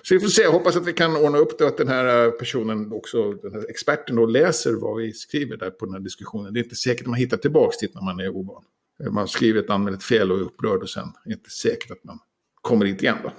Så 0.02 0.14
vi 0.14 0.20
får 0.20 0.28
se, 0.28 0.42
jag 0.42 0.52
hoppas 0.52 0.76
att 0.76 0.88
vi 0.88 0.94
kan 0.94 1.16
ordna 1.16 1.38
upp 1.38 1.58
det 1.58 1.64
och 1.64 1.70
att 1.70 1.78
den 1.78 1.88
här 1.88 2.26
eh, 2.26 2.32
personen 2.32 2.92
också, 2.92 3.34
den 3.34 3.54
här 3.54 3.70
experten 3.70 4.16
då 4.16 4.26
läser 4.26 4.74
vad 4.74 4.98
vi 4.98 5.14
skriver 5.14 5.58
där 5.58 5.70
på 5.70 5.86
den 5.86 5.94
här 5.94 6.02
diskussionen. 6.02 6.54
Det 6.54 6.60
är 6.60 6.64
inte 6.64 6.76
säkert 6.76 7.02
att 7.02 7.08
man 7.08 7.20
hittar 7.20 7.38
tillbaka 7.38 7.78
dit 7.82 7.96
när 7.96 8.02
man 8.02 8.20
är 8.20 8.30
ovan. 8.30 8.64
Eh, 9.04 9.12
Man 9.12 9.28
skriver 9.28 9.60
ett 9.60 9.70
anmält 9.70 10.04
fel 10.04 10.32
och 10.32 10.38
är 10.38 10.42
upprörd 10.42 10.82
och 10.82 10.90
sen 10.90 11.04
är 11.04 11.30
det 11.30 11.34
inte 11.34 11.50
säkert 11.50 11.92
att 11.92 12.04
man 12.04 12.20
kommer 12.68 12.86
inte 12.86 13.06
igen 13.06 13.18
då. 13.24 13.34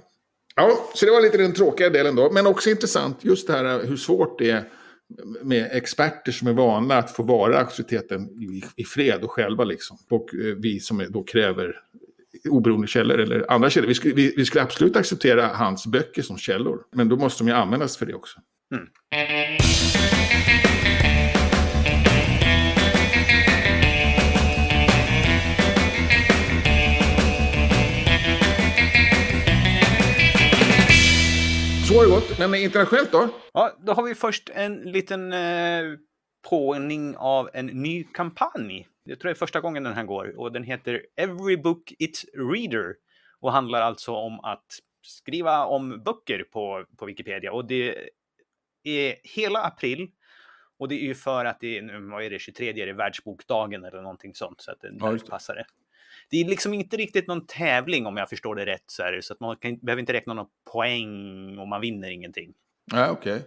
Ja, 0.56 0.90
så 0.94 1.06
det 1.06 1.12
var 1.12 1.20
lite 1.20 1.38
den 1.38 1.54
tråkiga 1.54 1.90
delen 1.90 2.16
då. 2.16 2.30
Men 2.30 2.46
också 2.46 2.70
intressant 2.70 3.18
just 3.20 3.46
det 3.46 3.52
här 3.52 3.86
hur 3.86 3.96
svårt 3.96 4.38
det 4.38 4.50
är 4.50 4.64
med 5.42 5.68
experter 5.72 6.32
som 6.32 6.48
är 6.48 6.52
vana 6.52 6.98
att 6.98 7.10
få 7.10 7.22
vara 7.22 7.58
auktoriteten 7.58 8.22
i, 8.22 8.62
i 8.76 8.84
fred 8.84 9.24
och 9.24 9.30
själva 9.30 9.64
liksom. 9.64 9.96
Och 10.10 10.34
eh, 10.34 10.54
vi 10.56 10.80
som 10.80 11.06
då 11.10 11.22
kräver 11.24 11.76
oberoende 12.48 12.86
källor 12.86 13.18
eller 13.18 13.52
andra 13.52 13.70
källor. 13.70 13.88
Vi 13.88 13.94
skulle, 13.94 14.14
vi, 14.14 14.34
vi 14.36 14.44
skulle 14.44 14.62
absolut 14.62 14.96
acceptera 14.96 15.46
hans 15.46 15.86
böcker 15.86 16.22
som 16.22 16.38
källor. 16.38 16.80
Men 16.92 17.08
då 17.08 17.16
måste 17.16 17.44
de 17.44 17.48
ju 17.48 17.54
användas 17.54 17.96
för 17.96 18.06
det 18.06 18.14
också. 18.14 18.40
Mm. 18.74 18.88
Har 31.98 32.04
det 32.04 32.10
gått. 32.10 32.38
Men 32.38 32.54
internationellt 32.54 33.12
då? 33.12 33.28
Ja, 33.52 33.72
då 33.78 33.92
har 33.92 34.02
vi 34.02 34.14
först 34.14 34.50
en 34.54 34.76
liten 34.76 35.32
eh, 35.32 35.84
påning 36.48 37.16
av 37.16 37.50
en 37.52 37.66
ny 37.66 38.04
kampanj. 38.04 38.88
Jag 39.04 39.20
tror 39.20 39.28
det 39.28 39.32
är 39.32 39.34
första 39.34 39.60
gången 39.60 39.82
den 39.82 39.92
här 39.92 40.04
går 40.04 40.38
och 40.38 40.52
den 40.52 40.64
heter 40.64 41.06
Every 41.16 41.56
Book 41.56 41.92
It's 41.98 42.24
Reader 42.52 42.94
och 43.40 43.52
handlar 43.52 43.80
alltså 43.80 44.12
om 44.12 44.40
att 44.40 44.64
skriva 45.02 45.64
om 45.64 46.02
böcker 46.02 46.44
på, 46.52 46.84
på 46.96 47.06
Wikipedia 47.06 47.52
och 47.52 47.64
det 47.64 48.08
är 48.84 49.16
hela 49.22 49.62
april 49.62 50.10
och 50.78 50.88
det 50.88 50.94
är 50.94 51.06
ju 51.06 51.14
för 51.14 51.44
att 51.44 51.60
det 51.60 51.78
är, 51.78 51.82
nu, 51.82 52.00
vad 52.00 52.24
är 52.24 52.30
det, 52.30 52.38
23 52.38 52.82
är 52.82 52.86
det 52.86 52.92
världsbokdagen 52.92 53.84
eller 53.84 54.02
någonting 54.02 54.34
sånt 54.34 54.60
så 54.60 54.70
att 54.70 54.80
det 54.80 54.90
Ja, 55.00 55.18
passar 55.30 55.54
det. 55.54 55.66
Det 56.30 56.36
är 56.36 56.44
liksom 56.48 56.74
inte 56.74 56.96
riktigt 56.96 57.26
någon 57.28 57.46
tävling 57.46 58.06
om 58.06 58.16
jag 58.16 58.28
förstår 58.28 58.54
det 58.54 58.66
rätt 58.66 58.84
så, 58.86 59.02
här, 59.02 59.20
så 59.20 59.32
att 59.32 59.40
man 59.40 59.56
kan, 59.56 59.78
behöver 59.78 60.00
inte 60.00 60.12
räkna 60.12 60.34
någon 60.34 60.46
poäng 60.72 61.58
och 61.58 61.68
man 61.68 61.80
vinner 61.80 62.10
ingenting. 62.10 62.52
Ja, 62.92 63.10
okej. 63.10 63.42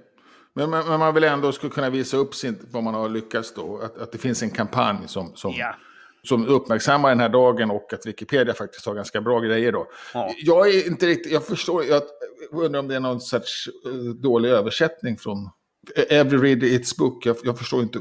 Men, 0.54 0.70
men, 0.70 0.88
men 0.88 1.00
man 1.00 1.14
vill 1.14 1.24
ändå 1.24 1.52
skulle 1.52 1.74
kunna 1.74 1.90
visa 1.90 2.18
upp 2.18 2.36
sin, 2.36 2.58
vad 2.72 2.84
man 2.84 2.94
har 2.94 3.10
lyckats 3.10 3.54
då. 3.54 3.78
Att, 3.84 3.98
att 3.98 4.12
det 4.12 4.18
finns 4.18 4.44
en 4.44 4.50
kampanj 4.50 4.98
som, 5.08 5.36
som 5.36 5.54
Ja. 5.58 5.76
som 6.24 6.48
uppmärksammar 6.48 7.10
den 7.10 7.20
här 7.20 7.30
dagen 7.30 7.72
och 7.72 7.94
att 7.94 8.06
Wikipedia 8.06 8.54
faktiskt 8.54 8.86
har 8.86 8.96
ganska 8.96 9.22
bra 9.22 9.40
grejer 9.40 9.72
då. 9.72 9.88
Ja. 10.14 10.34
Jag 10.38 10.70
är 10.70 10.88
inte 10.88 11.06
riktigt, 11.06 11.32
jag 11.32 11.46
förstår, 11.46 11.84
jag 11.86 12.02
undrar 12.52 12.80
om 12.80 12.88
det 12.88 12.96
är 12.96 13.00
någon 13.00 13.22
sorts 13.22 13.70
eh, 13.86 13.92
dålig 14.14 14.50
översättning 14.50 15.18
från 15.18 15.50
Every 16.10 16.38
read 16.38 16.64
its 16.64 16.98
book. 16.98 17.26
Jag, 17.26 17.38
jag 17.44 17.58
förstår 17.58 17.82
inte 17.82 18.00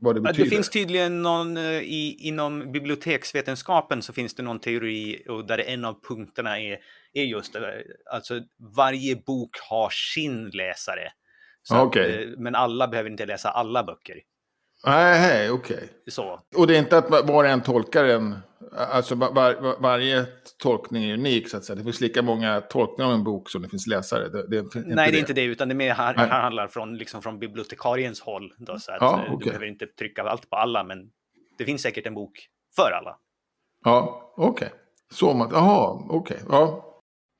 vad 0.00 0.14
det 0.14 0.20
betyder. 0.20 0.44
Det 0.44 0.50
finns 0.50 0.70
tydligen 0.70 1.22
någon, 1.22 1.56
eh, 1.56 1.62
i, 1.64 2.16
inom 2.20 2.72
biblioteksvetenskapen 2.72 4.02
så 4.02 4.12
finns 4.12 4.34
det 4.34 4.42
någon 4.42 4.60
teori 4.60 5.22
och 5.28 5.46
där 5.46 5.58
en 5.58 5.84
av 5.84 6.00
punkterna 6.08 6.60
är, 6.60 6.78
är 7.12 7.24
just 7.24 7.52
det, 7.52 7.84
alltså 8.12 8.40
varje 8.76 9.16
bok 9.16 9.50
har 9.70 9.90
sin 9.90 10.50
läsare. 10.50 11.08
Så 11.62 11.80
Okej. 11.80 12.22
eh, 12.22 12.38
men 12.38 12.54
alla 12.54 12.88
behöver 12.88 13.10
inte 13.10 13.26
läsa 13.26 13.50
alla 13.50 13.84
böcker. 13.84 14.20
Nej, 14.84 15.50
okej. 15.50 15.88
Så. 16.10 16.40
Och 16.56 16.66
det 16.66 16.76
är 16.76 16.78
inte 16.78 16.98
att 16.98 17.10
var 17.10 17.44
och 17.44 17.50
en 17.50 17.62
tolkar 17.62 18.04
en, 18.04 18.36
alltså 18.72 19.14
var, 19.14 19.32
var, 19.32 19.80
varje 19.80 20.26
tolkning 20.62 21.04
är 21.04 21.14
unik 21.14 21.48
så 21.48 21.56
att 21.56 21.64
säga. 21.64 21.76
Det 21.76 21.84
finns 21.84 22.00
lika 22.00 22.22
många 22.22 22.60
tolkningar 22.60 23.10
av 23.10 23.14
en 23.14 23.24
bok 23.24 23.50
som 23.50 23.62
det 23.62 23.68
finns 23.68 23.86
läsare. 23.86 24.28
Det, 24.28 24.48
det 24.48 24.56
är 24.56 24.94
Nej, 24.94 25.12
det 25.12 25.18
är 25.18 25.20
inte 25.20 25.32
det, 25.32 25.42
utan 25.42 25.68
det 25.68 25.72
är 25.72 25.76
mer 25.76 25.94
här, 25.94 26.14
här 26.14 26.40
handlar 26.40 26.68
från, 26.68 26.96
liksom 26.96 27.22
från 27.22 27.38
bibliotekariens 27.38 28.20
håll. 28.20 28.52
Då, 28.58 28.78
så 28.78 28.92
att, 28.92 28.98
Ja, 29.00 29.24
eh, 29.26 29.32
okej. 29.32 29.38
Du 29.38 29.44
behöver 29.44 29.66
inte 29.66 29.86
trycka 29.86 30.22
allt 30.22 30.50
på 30.50 30.56
alla, 30.56 30.84
men 30.84 30.98
det 31.58 31.64
finns 31.64 31.82
säkert 31.82 32.06
en 32.06 32.14
bok 32.14 32.48
för 32.76 32.90
alla. 32.90 33.16
Ja, 33.84 34.32
okej. 34.36 34.72
Så 35.12 35.34
man, 35.34 35.48
jaha, 35.52 36.06
okej. 36.10 36.38
Ja. 36.48 36.82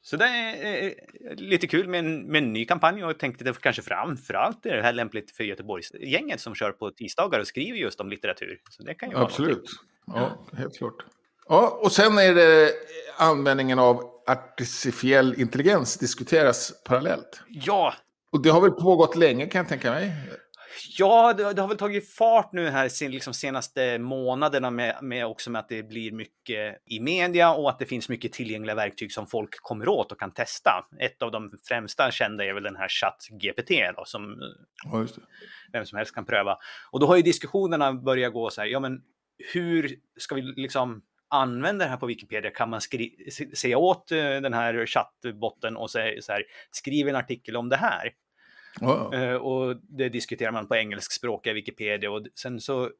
Så 0.06 0.16
det 0.16 0.24
är 0.24 0.94
lite 1.34 1.66
kul 1.66 1.88
med 1.88 1.98
en, 1.98 2.22
med 2.26 2.42
en 2.42 2.52
ny 2.52 2.64
kampanj 2.64 3.04
och 3.04 3.10
jag 3.10 3.18
tänkte 3.18 3.44
det 3.44 3.60
kanske 3.60 3.82
framförallt 3.82 4.66
är 4.66 4.76
det 4.76 4.82
här 4.82 4.92
lämpligt 4.92 5.30
för 5.30 5.44
Göteborgsgänget 5.44 6.40
som 6.40 6.54
kör 6.54 6.72
på 6.72 6.90
tisdagar 6.90 7.40
och 7.40 7.46
skriver 7.46 7.78
just 7.78 8.00
om 8.00 8.08
litteratur. 8.08 8.60
Så 8.70 8.82
det 8.82 8.94
kan 8.94 9.10
ju 9.10 9.16
Absolut. 9.16 9.70
Ja, 10.06 10.46
helt 10.56 10.78
klart. 10.78 10.94
Ja, 11.48 11.80
och 11.82 11.92
sen 11.92 12.18
är 12.18 12.34
det 12.34 12.72
användningen 13.18 13.78
av 13.78 14.02
artificiell 14.26 15.40
intelligens 15.40 15.98
diskuteras 15.98 16.72
parallellt. 16.84 17.42
Ja, 17.48 17.94
Och 18.32 18.42
det 18.42 18.48
har 18.48 18.60
väl 18.60 18.70
pågått 18.70 19.16
länge 19.16 19.46
kan 19.46 19.58
jag 19.58 19.68
tänka 19.68 19.90
mig. 19.90 20.12
Ja 20.98 21.32
det, 21.32 21.52
det 21.52 21.60
har 21.60 21.68
väl 21.68 21.78
tagit 21.78 22.14
fart 22.14 22.52
nu 22.52 22.68
här 22.68 22.88
sen, 22.88 23.10
liksom 23.10 23.34
senaste 23.34 23.98
månaderna 23.98 24.70
med, 24.70 24.98
med 25.02 25.26
också 25.26 25.50
med 25.50 25.58
att 25.58 25.68
det 25.68 25.82
blir 25.82 26.12
mycket 26.12 26.82
i 26.86 27.00
media 27.00 27.54
och 27.54 27.70
att 27.70 27.78
det 27.78 27.86
finns 27.86 28.08
mycket 28.08 28.32
tillgängliga 28.32 28.74
verktyg 28.74 29.12
som 29.12 29.26
folk 29.26 29.50
kommer 29.62 29.88
åt 29.88 30.12
och 30.12 30.20
kan 30.20 30.30
testa. 30.30 30.70
Ett 31.00 31.22
av 31.22 31.30
de 31.30 31.50
främsta 31.68 32.10
kända 32.10 32.44
är 32.44 32.52
väl 32.52 32.62
den 32.62 32.76
här 32.76 32.88
ChatGPT 32.88 33.70
då, 33.96 34.04
som 34.04 34.36
Ja, 34.84 35.06
vem 35.72 35.86
som 35.86 35.96
helst 35.96 36.14
kan 36.14 36.26
pröva. 36.26 36.58
Och 36.90 37.00
då 37.00 37.06
har 37.06 37.16
ju 37.16 37.22
diskussionerna 37.22 37.92
börjat 37.92 38.32
gå 38.32 38.50
så 38.50 38.60
här, 38.60 38.68
ja 38.68 38.80
men 38.80 39.02
hur 39.52 39.96
ska 40.16 40.34
vi 40.34 40.42
liksom 40.42 41.02
använda 41.28 41.84
det 41.84 41.90
här 41.90 41.96
på 41.96 42.06
Wikipedia? 42.06 42.50
Kan 42.50 42.70
man 42.70 42.80
säga 43.54 43.78
åt 43.78 44.12
eh, 44.12 44.18
den 44.18 44.54
här 44.54 44.86
chattbotten 44.86 45.76
och 45.76 45.90
säga 45.90 46.22
så 46.22 46.32
här, 46.32 46.44
skriv 46.70 47.08
en 47.08 47.16
artikel 47.16 47.56
om 47.56 47.68
det 47.68 47.76
här? 47.76 48.12
Eh, 49.14 49.34
och 49.34 49.76
det 49.76 50.08
diskuterar 50.08 50.52
man 50.52 50.68
på 50.68 50.76
engelskspråkiga 50.76 51.54
Wikipedia 51.54 52.10
och 52.10 52.26
sen 52.34 52.60
så 52.60 52.90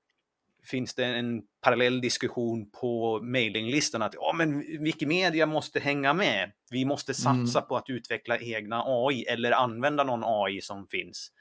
finns 0.64 0.94
det 0.94 1.04
en 1.04 1.42
parallell 1.60 2.00
diskussion 2.00 2.70
på 2.70 3.20
mailinglistan 3.22 4.02
att 4.02 4.14
ja, 4.14 4.32
men 4.36 4.60
Wikimedia 4.84 5.46
måste 5.46 5.80
hänga 5.80 6.14
med. 6.14 6.52
Vi 6.70 6.84
måste 6.84 7.14
satsa 7.14 7.60
på 7.62 7.76
att 7.76 7.90
utveckla 7.90 8.38
egna 8.38 8.82
AI 8.86 9.22
eller 9.22 9.52
använda 9.52 10.04
någon 10.04 10.22
AI 10.24 10.60
som 10.60 10.86
finns. 10.86 11.32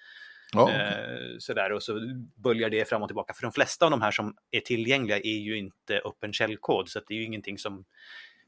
okej. 0.53 0.75
Eh, 0.75 1.37
sådär, 1.39 1.71
och 1.71 1.83
så 1.83 1.99
böljar 2.35 2.69
det 2.69 2.89
fram 2.89 3.01
och 3.01 3.09
tillbaka. 3.09 3.33
För 3.33 3.41
de 3.41 3.51
flesta 3.51 3.85
av 3.85 3.91
de 3.91 4.01
här 4.01 4.11
som 4.11 4.35
är 4.51 4.59
tillgängliga 4.59 5.17
är 5.17 5.39
ju 5.39 5.57
inte 5.57 6.01
öppen 6.05 6.33
källkod, 6.33 6.89
så 6.89 6.99
det 7.07 7.13
är 7.13 7.17
ju 7.17 7.23
ingenting 7.23 7.57
som 7.57 7.85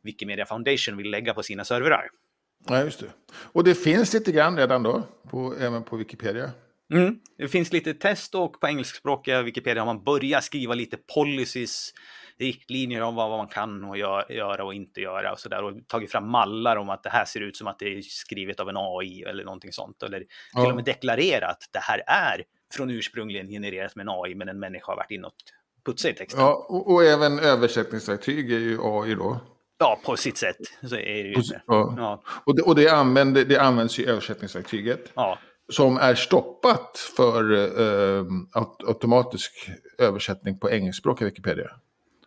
Wikimedia 0.04 0.46
Foundation 0.46 0.98
vill 0.98 1.12
lägga 1.12 1.34
på 1.34 1.44
sina 1.44 1.66
servrar. 1.66 2.10
Ja, 2.66 2.84
just 2.84 3.00
det. 3.00 3.08
Och 3.36 3.64
det 3.64 3.76
finns 3.76 4.14
lite 4.14 4.32
grann 4.32 4.58
redan 4.58 4.84
då, 4.84 5.04
på, 5.30 5.56
även 5.60 5.84
på 5.84 5.96
Wikipedia. 5.98 6.52
Mm. 6.94 7.20
Det 7.38 7.48
finns 7.48 7.74
lite 7.74 7.94
test 7.94 8.36
och 8.36 8.60
på 8.60 8.68
engelskspråkiga 8.68 9.42
Wikipedia 9.42 9.82
har 9.82 9.94
man 9.94 10.04
börjat 10.04 10.44
skriva 10.44 10.74
lite 10.74 10.98
policies, 11.16 11.94
riktlinjer 12.40 13.02
om 13.02 13.16
vad 13.16 13.30
man 13.30 13.48
kan 13.48 13.84
och 13.84 13.96
gö- 13.98 14.32
göra 14.32 14.64
och 14.66 14.74
inte 14.74 15.02
göra 15.02 15.32
och 15.32 15.40
sådär. 15.40 15.64
Och 15.64 15.74
tagit 15.88 16.12
fram 16.12 16.30
mallar 16.32 16.76
om 16.76 16.90
att 16.90 17.04
det 17.04 17.10
här 17.10 17.26
ser 17.26 17.42
ut 17.42 17.58
som 17.58 17.68
att 17.68 17.80
det 17.80 17.86
är 17.98 18.02
skrivet 18.02 18.60
av 18.60 18.70
en 18.70 18.78
AI 18.78 19.24
eller 19.24 19.44
någonting 19.44 19.72
sånt. 19.74 20.04
Eller 20.04 20.20
till 20.20 20.28
Ja. 20.54 20.70
och 20.70 20.76
med 20.76 20.86
deklarerat 20.86 21.50
att 21.52 21.70
det 21.74 21.80
här 21.80 22.04
är 22.08 22.44
från 22.74 22.90
ursprungligen 22.90 23.48
genererat 23.48 23.96
med 23.96 24.04
en 24.04 24.10
AI, 24.10 24.36
men 24.36 24.50
en 24.50 24.60
människa 24.60 24.92
har 24.92 24.96
varit 24.96 25.12
inne 25.12 25.28
och 25.28 25.34
putsat 25.86 26.12
i 26.12 26.14
texten. 26.14 26.42
Ja, 26.42 26.66
och, 26.70 26.92
och 26.94 27.04
även 27.04 27.40
översättningsverktyg 27.40 28.52
är 28.52 28.60
ju 28.60 28.78
AI 28.82 29.16
då. 29.16 29.40
Ja, 29.80 30.00
på 30.06 30.18
sitt 30.18 30.38
sätt 30.38 30.58
så 30.90 30.96
är 30.96 31.24
det 31.24 31.30
ju 31.30 31.34
det. 31.34 31.62
Ja. 31.68 31.94
Ja, 31.98 32.24
Och, 32.46 32.56
det, 32.56 32.62
och 32.62 32.76
det, 32.76 32.90
använder, 32.90 33.46
det 33.46 33.58
används 33.58 34.00
i 34.00 34.06
översättningsverktyget. 34.06 35.12
ja, 35.14 35.40
Som 35.70 35.98
är 35.98 36.16
stoppat 36.16 36.98
för 37.16 37.54
eh, 37.54 38.24
aut- 38.54 38.88
automatisk 38.88 39.70
översättning 39.98 40.60
på 40.60 40.70
engelskspråkiga 40.72 41.26
Wikipedia. 41.30 41.72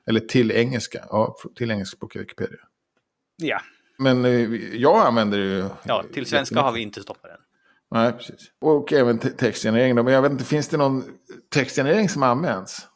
Eller 0.07 0.21
till 0.21 0.51
engelska, 0.53 1.05
ja, 1.11 1.37
till 1.57 1.71
engelskspråkiga 1.71 2.23
Wikipedia. 2.23 2.59
ja. 3.37 3.61
Men 3.99 4.25
eh, 4.25 4.55
jag 4.77 5.07
använder 5.07 5.39
det 5.39 5.45
ju. 5.45 5.65
ja 5.85 6.05
till 6.13 6.27
svenska 6.27 6.61
har 6.61 6.73
vi 6.73 6.81
inte 6.81 7.03
stoppat 7.03 7.23
den. 7.23 7.41
Nej, 7.91 8.13
precis. 8.13 8.51
Och 8.61 8.93
även 8.93 9.19
te- 9.19 9.31
textgenerering. 9.31 9.95
Men 9.95 10.07
jag 10.07 10.23
vet 10.23 10.33
inte, 10.33 10.45
finns 10.45 10.69
det 10.69 10.77
någon 10.77 11.05
textgenerering 11.49 12.09
som 12.09 12.23
används? 12.23 12.89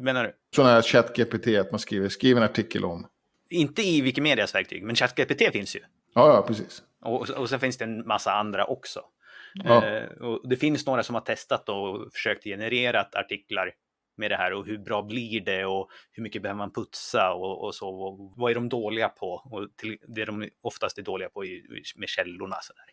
Menar 0.00 0.24
du? 0.24 0.32
Sådana 0.56 0.72
här 0.74 0.82
ChatGPT, 0.82 1.46
att 1.46 1.70
man 1.70 1.78
skriver, 1.80 2.08
skriver 2.08 2.40
en 2.40 2.44
artikel 2.50 2.84
om. 2.84 3.06
Inte 3.50 3.82
i 3.82 4.00
Wikimedias 4.00 4.54
verktyg, 4.54 4.82
men 4.82 4.96
ChatGPT 4.96 5.52
finns 5.52 5.76
ju. 5.76 5.80
Ja, 6.14 6.34
ja, 6.34 6.44
precis. 6.46 6.82
Och, 7.00 7.30
och 7.30 7.48
sen 7.48 7.60
finns 7.60 7.76
det 7.76 7.84
en 7.84 8.06
massa 8.06 8.32
andra 8.32 8.64
också. 8.64 9.00
Ja. 9.64 9.86
Eh, 9.86 10.04
och 10.04 10.48
det 10.48 10.56
finns 10.56 10.86
några 10.86 11.02
som 11.02 11.14
har 11.14 11.22
testat 11.22 11.68
och 11.68 12.12
försökt 12.12 12.44
generera 12.44 13.06
artiklar 13.12 13.72
med 14.16 14.30
det 14.30 14.36
här 14.36 14.52
och 14.52 14.66
hur 14.66 14.78
bra 14.78 15.02
blir 15.02 15.40
det 15.40 15.64
och 15.64 15.90
hur 16.12 16.22
mycket 16.22 16.42
behöver 16.42 16.58
man 16.58 16.72
putsa 16.72 17.32
och, 17.32 17.64
och 17.64 17.74
så. 17.74 17.88
Och 17.88 18.32
vad 18.36 18.50
är 18.50 18.54
de 18.54 18.68
dåliga 18.68 19.08
på? 19.08 19.42
Och 19.44 19.68
till, 19.76 19.98
det 20.08 20.24
de 20.24 20.48
oftast 20.62 20.98
är 20.98 21.02
dåliga 21.02 21.28
på 21.28 21.44
är 21.44 21.62
med 21.96 22.08
källorna. 22.08 22.56
Så 22.62 22.72
där. 22.72 22.84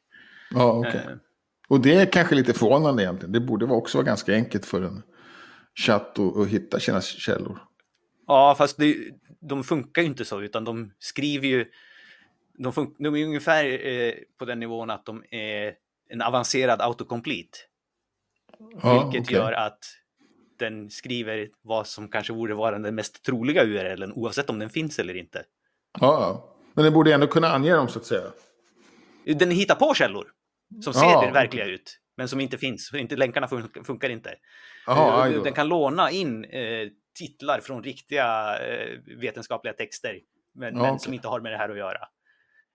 Ja, 0.59 0.71
okej. 0.71 1.01
Eh, 1.07 1.17
Och 1.69 1.79
det 1.81 1.95
är 1.95 2.05
kanske 2.05 2.35
lite 2.35 2.53
förvånande 2.53 3.03
egentligen. 3.03 3.31
Det 3.31 3.39
borde 3.39 3.65
vara 3.65 3.77
också 3.77 3.97
vara 3.97 4.05
ganska 4.05 4.33
enkelt 4.33 4.65
för 4.65 4.81
en 4.81 5.03
chatt 5.75 6.19
att, 6.19 6.37
att 6.37 6.47
hitta 6.47 6.79
sina 6.79 7.01
källor. 7.01 7.59
Ja, 8.27 8.55
fast 8.57 8.77
det, 8.77 8.97
de 9.39 9.63
funkar 9.63 10.01
ju 10.01 10.07
inte 10.07 10.25
så, 10.25 10.41
utan 10.41 10.63
de 10.63 10.93
skriver 10.99 11.47
ju... 11.47 11.65
De, 12.57 12.71
fun- 12.73 12.95
de 12.99 13.15
är 13.15 13.25
ungefär 13.25 13.87
eh, 13.87 14.13
på 14.39 14.45
den 14.45 14.59
nivån 14.59 14.89
att 14.89 15.05
de 15.05 15.23
är 15.29 15.73
en 16.09 16.21
avancerad 16.21 16.81
autocomplete. 16.81 17.57
Ja, 18.81 19.03
vilket 19.11 19.27
okej. 19.27 19.37
gör 19.37 19.51
att 19.51 19.79
den 20.59 20.89
skriver 20.89 21.49
vad 21.61 21.87
som 21.87 22.07
kanske 22.07 22.33
borde 22.33 22.53
vara 22.53 22.79
den 22.79 22.95
mest 22.95 23.23
troliga 23.25 23.63
URLen, 23.63 24.13
oavsett 24.13 24.49
om 24.49 24.59
den 24.59 24.69
finns 24.69 24.99
eller 24.99 25.17
inte. 25.17 25.43
Ja, 26.01 26.07
ja. 26.21 26.49
Men 26.73 26.83
den 26.85 26.93
borde 26.93 27.13
ändå 27.13 27.27
kunna 27.27 27.47
ange 27.47 27.73
dem 27.73 27.87
så 27.87 27.99
att 27.99 28.05
säga. 28.05 28.31
Den 29.25 29.51
hittar 29.51 29.75
på 29.75 29.93
källor 29.93 30.27
som 30.83 30.93
Ja, 30.95 31.21
ser 31.21 31.31
verkliga 31.31 31.65
ut, 31.65 31.99
men 32.17 32.27
som 32.27 32.39
inte 32.39 32.57
finns. 32.57 32.93
Inte, 32.93 33.15
länkarna 33.15 33.47
fun- 33.47 33.83
funkar 33.83 34.09
inte. 34.09 34.35
Jaha, 34.87 35.29
Eh, 35.29 35.43
den 35.43 35.53
kan 35.53 35.67
låna 35.67 36.11
in 36.11 36.45
eh, 36.45 36.87
titlar 37.13 37.59
från 37.59 37.83
riktiga 37.83 38.57
eh, 38.59 38.99
vetenskapliga 39.21 39.73
texter, 39.73 40.19
men, 40.55 40.75
Ja, 40.75 40.81
men 40.81 40.99
som 40.99 41.13
inte 41.13 41.27
har 41.27 41.39
med 41.39 41.51
det 41.51 41.57
här 41.57 41.69
att 41.69 41.77
göra. 41.77 41.99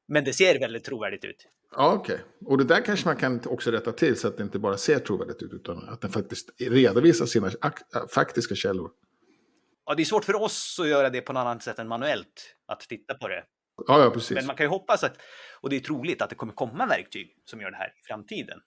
Men 0.08 0.24
det 0.24 0.32
ser 0.32 0.58
väldigt 0.60 0.84
trovärdigt 0.84 1.24
ut. 1.24 1.46
Ja, 1.76 1.92
okej. 1.92 2.20
Och 2.46 2.58
det 2.58 2.64
där 2.64 2.80
kanske 2.84 3.06
man 3.08 3.16
kan 3.16 3.40
också 3.46 3.70
rätta 3.70 3.92
till 3.92 4.16
så 4.16 4.28
att 4.28 4.36
det 4.36 4.42
inte 4.42 4.58
bara 4.58 4.76
ser 4.76 4.98
trovärdigt 4.98 5.42
ut 5.42 5.52
utan 5.52 5.88
att 5.88 6.00
den 6.00 6.10
faktiskt 6.10 6.50
redovisar 6.60 7.26
sina 7.26 7.48
ak- 7.48 8.08
faktiska 8.14 8.54
källor. 8.54 8.90
Ja, 9.86 9.94
det 9.94 10.02
är 10.02 10.04
svårt 10.04 10.24
för 10.24 10.42
oss 10.42 10.78
att 10.80 10.88
göra 10.88 11.10
det 11.10 11.20
på 11.20 11.32
något 11.32 11.40
annat 11.40 11.62
sätt 11.62 11.78
än 11.78 11.88
manuellt, 11.88 12.56
att 12.66 12.80
titta 12.80 13.14
på 13.14 13.28
det. 13.28 13.44
Ja, 13.86 14.04
ja, 14.04 14.10
precis. 14.10 14.30
Men 14.34 14.46
man 14.46 14.56
kan 14.56 14.64
ju 14.64 14.70
hoppas 14.70 15.04
att, 15.04 15.16
och 15.60 15.70
det 15.70 15.76
är 15.76 15.80
troligt 15.80 16.22
att 16.22 16.30
det 16.30 16.36
kommer 16.36 16.52
komma 16.52 16.86
verktyg 16.86 17.36
som 17.44 17.60
gör 17.60 17.70
det 17.70 17.76
här 17.76 17.88
i 17.88 18.06
framtiden. 18.06 18.58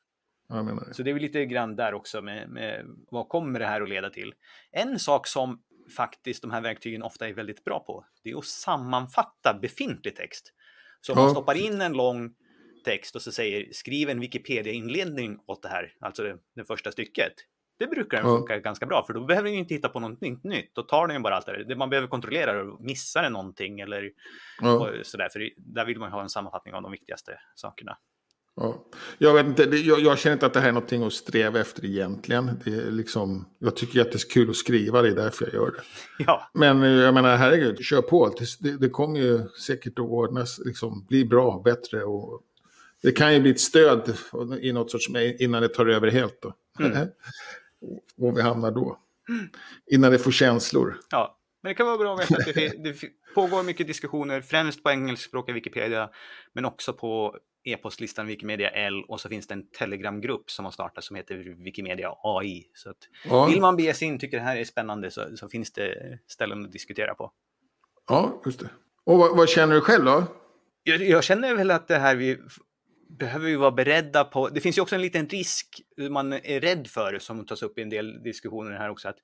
Ja, 0.52 0.58
jag 0.58 0.66
menar 0.66 0.86
det. 0.88 0.94
Så 0.94 1.04
det 1.04 1.10
är 1.10 1.14
väl 1.14 1.22
lite 1.24 1.46
grann 1.46 1.76
där 1.76 1.94
också 1.94 2.22
med, 2.22 2.50
med 2.50 2.86
vad 3.12 3.30
kommer 3.30 3.60
det 3.60 3.66
här 3.66 3.82
att 3.82 3.90
leda 3.90 4.10
till? 4.10 4.34
En 4.72 5.00
sak 5.00 5.28
som 5.28 5.62
faktiskt 5.98 6.42
de 6.42 6.52
här 6.52 6.62
verktygen 6.62 7.04
ofta 7.04 7.28
är 7.28 7.34
väldigt 7.34 7.64
bra 7.64 7.80
på, 7.80 8.06
det 8.24 8.30
är 8.32 8.38
att 8.38 8.46
sammanfatta 8.46 9.60
befintlig 9.62 10.16
text. 10.16 10.54
Så 11.02 11.14
om 11.14 11.18
man 11.18 11.26
Ja. 11.26 11.32
stoppar 11.32 11.56
in 11.56 11.82
en 11.82 11.94
lång 11.94 12.34
text 12.86 13.16
och 13.16 13.22
så 13.22 13.32
säger 13.32 13.74
skriv 13.74 14.10
en 14.10 14.20
Wikipedia-inledning 14.20 15.40
åt 15.48 15.62
det 15.62 15.70
här, 15.70 15.94
alltså 16.00 16.24
det, 16.24 16.38
det 16.56 16.66
första 16.66 16.92
stycket. 16.92 17.34
Det 17.80 17.88
brukar 17.88 18.18
Ja. 18.18 18.24
funka 18.24 18.60
ganska 18.60 18.86
bra, 18.86 19.04
för 19.08 19.14
då 19.14 19.26
behöver 19.26 19.50
den 19.50 19.58
inte 19.60 19.74
hitta 19.74 19.90
på 19.90 20.00
något 20.00 20.22
nytt. 20.44 20.76
Då 20.76 20.84
tar 20.84 21.08
den 21.08 21.16
ju 21.18 21.22
bara 21.24 21.36
allt 21.36 21.46
det 21.46 21.64
där. 21.64 21.76
Man 21.76 21.90
behöver 21.90 22.08
kontrollera 22.08 22.64
det, 22.64 22.76
missar 22.80 23.24
den 23.24 23.34
någonting 23.34 23.80
eller 23.80 24.12
Ja. 24.62 24.74
och 24.80 25.06
sådär. 25.06 25.30
För 25.30 25.50
där 25.58 25.86
vill 25.86 26.00
man 26.00 26.10
ju 26.10 26.14
ha 26.14 26.22
en 26.22 26.30
sammanfattning 26.30 26.74
av 26.74 26.82
de 26.82 26.92
viktigaste 26.92 27.40
sakerna. 27.56 27.98
Ja. 28.56 28.86
Jag, 29.18 29.34
vet 29.34 29.46
inte, 29.46 29.64
jag, 29.64 30.00
jag, 30.00 30.20
känner 30.20 30.34
inte 30.34 30.46
att 30.46 30.54
det 30.54 30.60
här 30.60 30.68
är 30.68 30.72
någonting 30.72 31.04
att 31.04 31.14
sträva 31.14 31.60
efter 31.60 31.86
egentligen. 31.86 32.60
Det 32.64 32.72
är 32.72 32.92
liksom, 32.92 33.46
jag 33.60 33.76
tycker 33.76 34.02
att 34.02 34.12
det 34.12 34.18
är 34.18 34.30
kul 34.30 34.50
att 34.50 34.56
skriva, 34.56 35.02
det 35.02 35.10
är 35.10 35.16
därför 35.16 35.46
jag 35.46 35.54
gör 35.54 35.72
det. 35.72 35.84
Ja. 36.28 36.50
Men 36.54 36.82
jag 36.82 37.14
menar, 37.14 37.36
herregud, 37.36 37.80
kör 37.80 38.02
på. 38.02 38.36
Det, 38.60 38.78
det 38.78 38.90
kommer 38.90 39.20
ju 39.20 39.50
säkert 39.50 40.00
att 40.00 40.06
ordnas, 40.06 40.60
liksom, 40.66 41.06
bli 41.06 41.26
bra, 41.26 41.62
bättre. 41.66 42.04
Och 42.04 42.42
det 43.02 43.12
kan 43.12 43.34
ju 43.34 43.40
bli 43.40 43.52
ett 43.52 43.60
stöd 43.60 44.14
i 44.62 44.72
något 44.72 44.92
sorts, 44.92 45.10
innan 45.40 45.62
det 45.62 45.70
tar 45.70 45.86
över 45.86 46.12
helt. 46.12 46.42
Då. 46.42 46.54
Mm. 46.80 46.98
och 48.18 48.38
vi 48.38 48.42
hamnar 48.42 48.72
då. 48.72 48.98
Innan 49.92 50.12
det 50.12 50.20
får 50.20 50.32
känslor. 50.32 50.98
Ja, 51.10 51.38
men 51.64 51.70
det 51.70 51.74
kan 51.74 51.86
vara 51.86 51.98
bra 51.98 52.14
att 52.14 52.32
veta 52.32 52.50
att 52.50 52.56
det, 52.56 52.84
det 52.84 52.96
pågår 53.36 53.64
mycket 53.64 53.88
diskussioner, 53.88 54.42
främst 54.42 54.84
på 54.84 54.90
engelskspråkiga 54.90 55.56
Wikipedia, 55.56 56.10
men 56.54 56.66
också 56.66 56.94
på 56.94 57.38
e-postlistan 57.64 58.28
Wikimedia 58.28 58.70
L 58.70 59.04
och 59.08 59.22
så 59.22 59.30
finns 59.30 59.48
det 59.48 59.54
en 59.54 59.68
telegramgrupp 59.68 60.52
som 60.52 60.66
har 60.66 60.72
startat 60.72 61.04
som 61.04 61.16
heter 61.16 61.36
Wikimedia 61.64 62.14
AI. 62.24 62.68
Så 62.74 62.90
att 62.90 62.98
ja. 63.26 63.46
vill 63.46 63.62
man 63.62 63.76
bege 63.76 63.94
sig 63.94 64.08
in, 64.08 64.20
tycker 64.20 64.38
det 64.38 64.44
här 64.44 64.58
är 64.58 64.64
spännande, 64.64 65.12
så, 65.12 65.38
så, 65.38 65.50
finns 65.50 65.72
det 65.72 66.20
ställen 66.28 66.66
att 66.66 66.72
diskutera 66.72 67.16
på. 67.16 67.32
Ja, 68.08 68.42
just 68.46 68.60
det. 68.60 68.70
Och 69.04 69.18
vad, 69.18 69.38
vad 69.38 69.50
känner 69.50 69.76
du 69.76 69.82
själv 69.82 70.06
då? 70.06 70.24
Jag, 70.84 71.02
jag, 71.02 71.24
känner 71.24 71.56
väl 71.56 71.72
att 71.72 71.88
det 71.88 71.98
här 71.98 72.16
vi 72.16 72.38
behöver 73.10 73.46
vi 73.46 73.56
vara 73.56 73.72
beredda 73.72 74.24
på. 74.24 74.50
Det 74.50 74.62
finns 74.62 74.78
ju 74.78 74.82
också 74.82 74.96
en 74.96 75.02
liten 75.02 75.28
risk 75.28 75.82
man 76.10 76.34
är 76.34 76.60
rädd 76.60 76.88
för 76.88 77.20
som 77.20 77.46
tas 77.46 77.64
upp 77.64 77.78
i 77.78 77.82
en 77.82 77.90
del 77.90 78.24
diskussioner 78.24 78.72
här 78.72 78.90
också. 78.90 79.10
att 79.10 79.18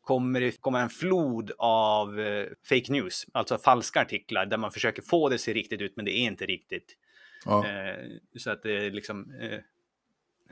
kommer 0.00 0.40
det 0.40 0.60
komma 0.60 0.80
en 0.80 0.88
flod 0.88 1.52
av 1.58 2.20
eh, 2.20 2.46
fake 2.68 2.92
news, 2.92 3.26
alltså 3.32 3.58
falska 3.58 4.00
artiklar 4.00 4.46
där 4.46 4.56
man 4.56 4.72
försöker 4.72 5.02
få 5.02 5.28
det 5.28 5.34
att 5.34 5.40
se 5.40 5.52
riktigt 5.52 5.80
ut 5.80 5.96
men 5.96 6.04
det 6.04 6.12
är 6.12 6.24
inte 6.26 6.46
riktigt. 6.46 6.96
Ja. 7.44 7.66
Eh, 7.66 8.08
så 8.38 8.50
att 8.50 8.62
det 8.62 8.86
är 8.86 8.90
liksom... 8.90 9.34
Eh, 9.40 9.58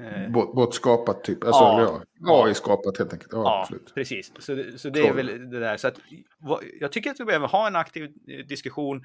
eh 0.06 0.30
Båtskapat 0.30 1.24
typ, 1.24 1.44
alltså 1.44 1.62
ja, 2.20 2.46
AI-skapat 2.46 2.98
helt 2.98 3.12
enkelt. 3.12 3.32
Ja, 3.32 3.38
ja 3.38 3.60
absolut. 3.60 3.94
precis. 3.94 4.32
Så, 4.38 4.54
det, 4.54 4.78
så 4.78 4.90
det 4.90 5.00
är 5.00 5.12
väl 5.12 5.26
det 5.50 5.60
där. 5.60 5.76
Så 5.76 5.88
att, 5.88 6.00
jag 6.80 6.92
tycker 6.92 7.10
att 7.10 7.20
vi 7.20 7.24
behöver 7.24 7.48
ha 7.48 7.66
en 7.66 7.76
aktiv 7.76 8.04
eh, 8.04 8.46
diskussion, 8.46 9.04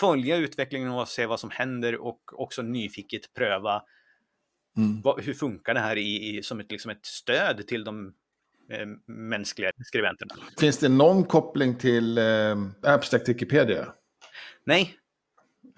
följa 0.00 0.36
utvecklingen 0.36 0.90
och 0.90 1.08
se 1.08 1.26
vad 1.26 1.40
som 1.40 1.50
händer 1.50 1.96
och 1.96 2.40
också 2.40 2.62
nyfiket 2.62 3.34
pröva 3.34 3.82
mm. 4.76 5.00
vad, 5.02 5.20
hur 5.20 5.34
funkar 5.34 5.74
det 5.74 5.80
här 5.80 5.96
i, 5.96 6.36
i, 6.36 6.42
som 6.42 6.60
ett, 6.60 6.70
liksom 6.72 6.90
ett 6.90 7.06
stöd 7.06 7.66
till 7.66 7.84
de 7.84 8.14
eh, 8.70 8.86
mänskliga 9.06 9.70
skribenterna. 9.84 10.34
Finns 10.60 10.78
det 10.78 10.88
någon 10.88 11.24
koppling 11.24 11.78
till 11.78 12.18
eh, 12.18 12.56
Abstract 12.82 13.28
Wikipedia? 13.28 13.86
Nej, 14.64 14.94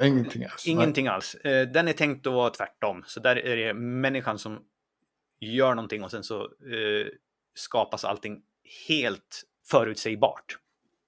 Ingenting 0.02 0.44
alls? 0.44 0.66
Ingenting 0.66 1.04
Nej. 1.04 1.14
alls. 1.14 1.34
Eh, 1.34 1.68
den 1.68 1.88
är 1.88 1.92
tänkt 1.92 2.26
att 2.26 2.32
vara 2.32 2.50
tvärtom. 2.50 3.04
Så 3.06 3.20
där 3.20 3.36
är 3.36 3.56
det 3.56 3.74
människan 3.74 4.38
som 4.38 4.58
gör 5.40 5.74
någonting 5.74 6.04
och 6.04 6.10
sen 6.10 6.22
så 6.22 6.42
eh, 6.42 7.06
skapas 7.54 8.04
allting 8.04 8.42
helt 8.88 9.42
förutsägbart. 9.70 10.58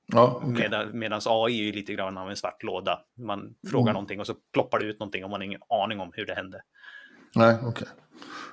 Ja, 0.06 0.36
okay. 0.36 0.50
Medan, 0.50 0.98
medans 0.98 1.26
AI 1.26 1.68
är 1.68 1.72
lite 1.72 1.92
grann 1.92 2.18
av 2.18 2.30
en 2.30 2.36
svart 2.36 2.62
låda. 2.62 3.00
Man 3.16 3.54
frågar 3.70 3.82
mm. 3.82 3.92
någonting 3.92 4.20
och 4.20 4.26
så 4.26 4.34
ploppar 4.52 4.78
det 4.78 4.84
ut 4.84 5.00
någonting 5.00 5.24
och 5.24 5.30
man 5.30 5.40
har 5.40 5.44
ingen 5.44 5.60
aning 5.68 6.00
om 6.00 6.10
hur 6.14 6.26
det 6.26 6.34
hände. 6.34 6.62
Nej, 7.34 7.54
okej. 7.54 7.68
Okay. 7.68 7.88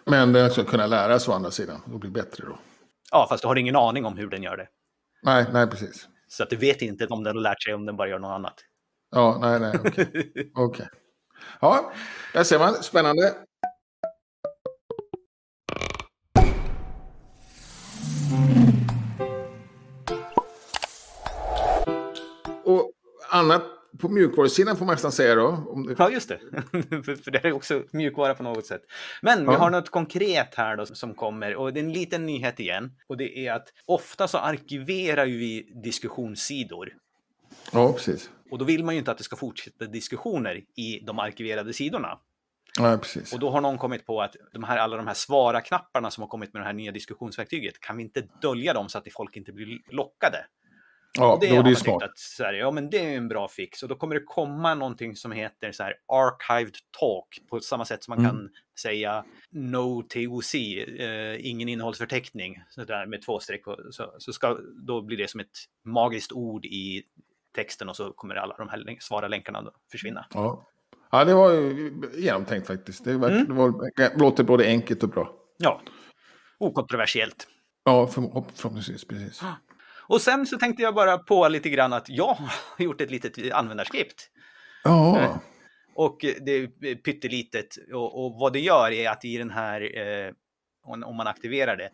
Men 0.05 0.33
den 0.33 0.51
ska 0.51 0.63
kunna 0.63 0.87
lära 0.87 1.19
sig 1.19 1.31
å 1.31 1.35
andra 1.35 1.51
sidan 1.51 1.81
och 1.93 1.99
bli 1.99 2.09
bättre 2.09 2.43
då? 2.45 2.57
Ja, 3.11 3.25
fast 3.29 3.41
du 3.41 3.47
har 3.47 3.55
ingen 3.55 3.75
aning 3.75 4.05
om 4.05 4.17
hur 4.17 4.29
den 4.29 4.43
gör 4.43 4.57
det. 4.57 4.67
Nej, 5.21 5.45
nej 5.53 5.67
precis. 5.67 6.07
Så 6.27 6.43
att 6.43 6.49
du 6.49 6.55
vet 6.55 6.81
inte 6.81 7.07
om 7.07 7.23
den 7.23 7.35
har 7.35 7.43
lärt 7.43 7.63
sig 7.63 7.73
om 7.73 7.85
den 7.85 7.97
bara 7.97 8.07
gör 8.07 8.19
något 8.19 8.35
annat. 8.35 8.55
Ja, 9.15 9.38
nej, 9.41 9.60
nej, 9.60 9.74
okej. 9.86 10.07
Okay. 10.36 10.65
okay. 10.65 10.86
Ja, 11.62 11.91
där 12.34 12.43
ser 12.43 12.60
man. 12.60 12.74
Spännande. 12.74 13.34
Och 22.63 22.91
annat 23.29 23.63
på 24.00 24.10
mjukvarusidan 24.10 24.77
får 24.77 24.86
man 24.86 24.93
nästan 24.93 25.12
säga 25.12 25.36
då. 25.36 25.48
Om 25.48 25.95
Ja, 25.98 26.10
just 26.10 26.29
det. 26.29 26.39
För 27.24 27.31
det 27.31 27.45
är 27.45 27.51
också 27.51 27.84
mjukvara 27.91 28.34
på 28.34 28.43
något 28.43 28.65
sätt. 28.65 28.81
Men 29.22 29.44
ja. 29.44 29.51
vi 29.51 29.57
har 29.57 29.70
något 29.70 29.89
konkret 29.89 30.55
här 30.55 30.77
då 30.77 30.85
som 30.85 31.13
kommer 31.13 31.55
och 31.55 31.74
det 31.74 31.79
är 31.79 31.83
en 31.83 31.94
liten 31.94 32.25
nyhet 32.25 32.59
igen. 32.59 32.92
Och 33.07 33.18
det 33.18 33.48
är 33.48 33.53
att 33.53 33.68
ofta 33.85 34.27
så 34.27 34.37
arkiverar 34.37 35.25
ju 35.25 35.37
vi 35.37 35.81
diskussionssidor. 35.83 36.94
Ja, 37.72 37.94
precis. 37.94 38.29
Och 38.51 38.58
då 38.58 38.66
vill 38.66 38.84
man 38.84 38.96
ju 38.96 39.00
inte 39.00 39.12
att 39.12 39.18
det 39.18 39.24
ska 39.24 39.36
fortsätta 39.36 39.86
diskussioner 39.86 40.64
i 40.75 41.00
de 41.00 41.20
arkiverade 41.20 41.74
sidorna. 41.74 42.20
Ja, 42.79 42.98
precis. 42.98 43.34
Och 43.34 43.40
då 43.40 43.50
har 43.50 43.62
någon 43.62 43.77
kommit 43.77 44.05
på 44.05 44.22
att 44.22 44.36
de 44.53 44.64
här, 44.64 44.77
alla 44.77 44.98
de 44.98 45.08
här 45.08 45.14
svara-knapparna 45.14 46.12
som 46.12 46.22
har 46.22 46.27
kommit 46.27 46.53
med 46.53 46.62
det 46.62 46.66
här 46.66 46.74
nya 46.74 46.92
diskussionsverktyget, 46.92 47.79
kan 47.79 47.98
vi 47.98 48.03
inte 48.03 48.27
dölja 48.42 48.74
dem 48.74 48.90
så 48.90 48.98
att 48.98 49.14
folk 49.14 49.38
inte 49.38 49.51
blir 49.51 49.79
lockade? 49.92 50.46
Ja, 51.18 51.34
och 51.34 51.40
det 51.40 51.50
då 51.50 51.55
är 51.55 51.64
det 51.64 51.75
smart. 51.75 52.03
Att, 52.03 52.18
så 52.18 52.44
här, 52.44 52.53
ja, 52.53 52.72
men 52.72 52.90
det 52.90 53.00
är 53.00 53.18
en 53.18 53.27
bra 53.27 53.48
fix. 53.48 53.84
Och 53.84 53.90
då 53.90 53.96
kommer 53.96 54.16
det 54.16 54.22
komma 54.25 54.75
någonting 54.75 55.16
som 55.16 55.31
heter 55.31 55.72
så 55.72 55.84
här 55.84 55.94
archived 56.08 56.75
talk 57.00 57.50
på 57.50 57.60
samma 57.60 57.86
sätt 57.86 58.03
som 58.03 58.12
man 58.12 58.25
mm. 58.25 58.31
kan 58.31 58.50
säga 58.79 59.25
no 59.51 60.01
TOC, 60.01 60.55
eh, 60.55 61.48
ingen 61.50 61.70
innehållsförteckning, 61.70 62.64
så 62.70 62.84
där 62.84 63.05
med 63.05 63.22
två 63.22 63.40
streck. 63.40 63.64
Så, 63.92 64.16
så 64.18 64.34
ska 64.34 64.58
då 64.88 65.01
blir 65.01 65.18
det 65.18 65.29
som 65.29 65.40
ett 65.40 65.58
magiskt 65.86 66.31
ord 66.31 66.66
i 66.66 67.03
texten 67.55 67.89
och 67.89 67.96
så 67.96 68.13
kommer 68.13 68.35
alla 68.35 68.55
de 68.57 68.70
här 68.70 68.98
svara 69.00 69.27
länkarna 69.27 69.72
försvinna. 69.91 70.25
Ja. 70.33 70.68
ja, 71.11 71.25
det 71.25 71.33
var 71.33 71.51
ju 71.51 71.94
genomtänkt 72.13 72.68
faktiskt. 72.68 73.03
Det, 73.03 73.18
var, 73.18 73.29
mm. 73.29 73.46
det, 73.48 73.53
var, 73.53 73.91
det 73.96 74.18
låter 74.18 74.44
både 74.44 74.65
enkelt 74.65 75.03
och 75.03 75.09
bra. 75.09 75.33
Ja, 75.57 75.81
okontroversiellt. 76.57 77.48
Ja, 77.83 78.07
förhoppningsvis, 78.07 79.07
precis. 79.07 79.41
Och 80.07 80.22
sen 80.22 80.46
så 80.46 80.57
tänkte 80.57 80.83
jag 80.83 80.96
bara 80.96 81.18
på 81.18 81.48
lite 81.48 81.70
grann 81.70 81.94
att 81.94 82.09
jag 82.09 82.37
har 82.77 82.85
gjort 82.85 83.01
ett 83.01 83.11
litet 83.11 83.51
användarskript. 83.53 84.29
Ja. 84.83 85.20
Eh, 85.20 85.37
och 85.96 86.18
det 86.22 86.51
är 86.51 86.96
pyttelitet 86.96 87.75
och, 87.94 88.25
och 88.25 88.39
vad 88.39 88.53
det 88.53 88.59
gör 88.59 88.91
är 88.91 89.09
att 89.09 89.25
i 89.25 89.37
den 89.37 89.51
här, 89.51 89.98
eh, 89.98 90.33
om 90.83 91.15
man 91.15 91.27
aktiverar 91.27 91.75
det, 91.75 91.89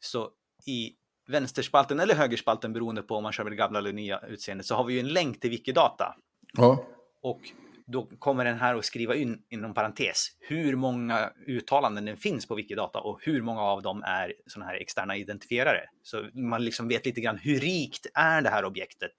så 0.00 0.30
i 0.66 0.92
vänsterspalten 1.30 2.00
eller 2.00 2.14
högerspalten 2.14 2.72
beroende 2.72 3.02
på 3.02 3.16
om 3.16 3.22
man 3.22 3.32
kör 3.32 3.44
med 3.44 3.52
det 3.52 3.56
gamla 3.56 3.78
eller 3.78 3.92
nya 3.92 4.20
utseendet 4.20 4.66
så 4.66 4.74
har 4.74 4.84
vi 4.84 4.94
ju 4.94 5.00
en 5.00 5.08
länk 5.08 5.40
till 5.40 5.50
Wikidata. 5.50 6.16
Ja. 6.52 6.84
Och 7.22 7.40
då 7.86 8.08
kommer 8.18 8.44
den 8.44 8.58
här 8.58 8.74
att 8.74 8.84
skriva 8.84 9.14
in 9.14 9.42
inom 9.48 9.74
parentes 9.74 10.26
hur 10.38 10.76
många 10.76 11.32
uttalanden 11.46 12.04
det 12.04 12.16
finns 12.16 12.46
på 12.46 12.54
Wikidata 12.54 13.00
och 13.00 13.20
hur 13.22 13.42
många 13.42 13.60
av 13.60 13.82
dem 13.82 14.02
är 14.06 14.34
sådana 14.46 14.70
här 14.70 14.80
externa 14.80 15.16
identifierare. 15.16 15.82
Så 16.02 16.24
man 16.34 16.64
liksom 16.64 16.88
vet 16.88 17.06
lite 17.06 17.20
grann 17.20 17.38
hur 17.38 17.60
rikt 17.60 18.06
är 18.14 18.42
det 18.42 18.48
här 18.48 18.64
objektet? 18.64 19.12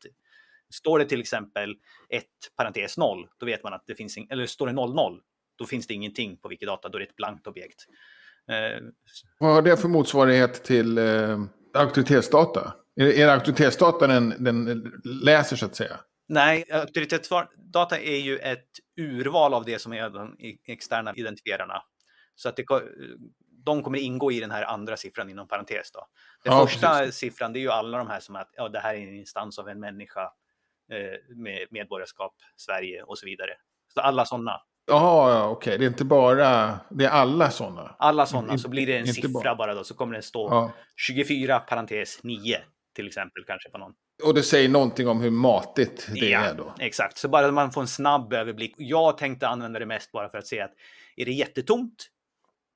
Står 0.70 1.00
det 1.00 1.06
till 1.06 1.22
exempel 1.22 1.76
1 2.10 2.24
parentes 2.56 2.98
0, 2.98 3.28
då 3.38 3.46
vet 3.46 3.64
man 3.64 3.74
att 3.74 3.84
det 3.88 3.96
finns, 3.96 4.18
eller 4.30 4.46
står 4.46 4.68
det 4.68 4.74
00, 4.74 5.22
då 5.56 5.66
finns 5.66 5.88
det 5.88 5.94
ingenting 5.94 6.38
på 6.38 6.48
Wikidata, 6.48 6.90
då 6.90 6.98
är 6.98 7.00
det 7.00 7.06
ett 7.06 7.16
blankt 7.16 7.48
objekt. 7.48 7.86
Eh, 8.48 8.84
Vad 9.40 9.54
har 9.54 9.62
det 9.62 9.78
för 9.78 9.88
motsvarighet 9.88 10.64
till 10.64 10.98
eh 10.98 11.40
auktoritetsdata? 11.74 12.74
Är, 12.96 13.06
är 13.06 13.28
auktoritetsdata 13.28 14.08
den, 14.08 14.44
den 14.44 14.92
läser 15.04 15.56
så 15.56 15.66
att 15.66 15.76
säga? 15.76 16.00
Nej, 16.28 16.72
auktoritetsdata 16.72 18.00
är 18.00 18.18
ju 18.18 18.38
ett 18.38 18.68
urval 18.98 19.54
av 19.54 19.66
det 19.66 19.80
som 19.80 19.94
är 19.94 20.10
de 20.10 20.36
externa 20.68 21.14
identifierarna. 21.16 21.84
Så 22.36 22.50
att 22.50 22.56
det, 22.56 22.66
de 23.66 23.84
kommer 23.84 24.00
ingå 24.00 24.32
i 24.32 24.40
den 24.40 24.52
här 24.52 24.64
andra 24.64 24.98
siffran 24.98 25.30
inom 25.30 25.48
parentes. 25.48 25.92
Då. 25.92 26.08
Den 26.44 26.54
ja, 26.54 26.68
första 26.68 27.00
precis. 27.00 27.16
siffran 27.16 27.54
det 27.54 27.60
är 27.60 27.62
ju 27.62 27.72
alla 27.72 27.98
de 27.98 28.08
här 28.08 28.20
som 28.20 28.36
att 28.36 28.50
ja, 28.54 28.70
det 28.70 28.80
här 28.80 28.96
är 28.96 29.00
en 29.00 29.16
instans 29.16 29.60
av 29.60 29.70
en 29.70 29.80
människa 29.80 30.22
eh, 30.92 31.36
med 31.36 31.68
medborgarskap, 31.72 32.36
Sverige 32.56 33.04
och 33.04 33.18
så 33.18 33.26
vidare. 33.26 33.52
Så 33.94 34.02
alla 34.02 34.26
sådana. 34.26 34.62
Jaha, 34.88 35.48
okej. 35.48 35.70
Okay. 35.70 35.78
Det 35.78 35.86
är 35.86 35.88
inte 35.88 36.06
bara, 36.06 36.80
det 36.90 37.06
är 37.06 37.10
alla 37.10 37.52
sådana? 37.52 37.96
Alla 38.00 38.26
sådana, 38.26 38.58
så 38.58 38.70
blir 38.70 38.88
det 38.88 38.98
en 38.98 39.08
siffra 39.08 39.32
bara. 39.32 39.56
bara. 39.56 39.74
då, 39.74 39.84
så 39.84 39.94
kommer 39.94 40.16
det 40.16 40.22
stå 40.22 40.50
ja. 40.50 40.72
24 40.96 41.60
parentes 41.60 42.24
9 42.24 42.58
till 42.96 43.08
exempel 43.08 43.44
kanske 43.48 43.70
på 43.70 43.78
någon. 43.78 43.94
Och 44.24 44.34
det 44.34 44.44
säger 44.44 44.70
någonting 44.70 45.08
om 45.08 45.22
hur 45.22 45.32
matigt 45.32 46.08
det 46.14 46.30
ja, 46.30 46.40
är 46.40 46.54
då? 46.54 46.74
Exakt, 46.80 47.18
så 47.18 47.28
bara 47.30 47.52
man 47.52 47.72
får 47.72 47.82
en 47.82 47.88
snabb 47.88 48.34
överblick. 48.34 48.76
Jag 48.78 49.18
tänkte 49.18 49.48
använda 49.48 49.80
det 49.80 49.86
mest 49.86 50.12
bara 50.12 50.30
för 50.30 50.38
att 50.38 50.48
se 50.48 50.62
att 50.62 50.72
är 51.16 51.26
det 51.26 51.32
jättetomt, 51.32 52.08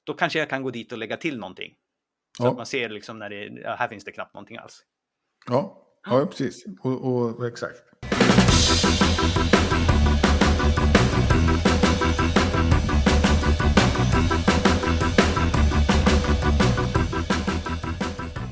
då 0.04 0.14
kanske 0.14 0.40
jag 0.40 0.50
kan 0.50 0.64
gå 0.64 0.72
dit 0.72 0.92
och 0.92 0.98
lägga 0.98 1.18
till 1.18 1.40
någonting. 1.40 1.74
Så 2.38 2.44
ja. 2.44 2.50
att 2.50 2.58
man 2.58 2.66
ser 2.66 2.90
liksom 2.90 3.20
när 3.20 3.30
det, 3.30 3.46
ja, 3.46 3.76
här 3.76 3.88
finns 3.88 4.04
det 4.04 4.12
knappt 4.12 4.34
någonting 4.34 4.58
alls. 4.58 4.84
Ja, 5.48 5.88
ja 6.06 6.26
precis. 6.26 6.66
Och, 6.82 7.38
och 7.38 7.48
exakt. 7.48 7.82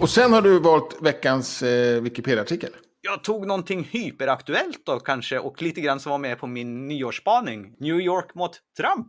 Och 0.04 0.10
sen 0.10 0.34
har 0.34 0.42
du 0.42 0.60
valt 0.60 0.98
veckans 1.02 1.64
eh, 1.64 2.02
Wikipedia-artikel. 2.02 2.72
Jag 3.02 3.24
tog 3.24 3.48
någonting 3.48 3.84
hyperaktuellt 3.84 4.86
då 4.86 5.00
kanske 5.00 5.40
och 5.40 5.62
lite 5.62 5.82
grann 5.82 6.00
som 6.00 6.10
var 6.10 6.18
med 6.18 6.40
på 6.40 6.48
min 6.48 6.88
nyårsspaning. 6.88 7.76
New 7.80 8.00
York 8.02 8.36
mot 8.36 8.52
Trump. 8.78 9.08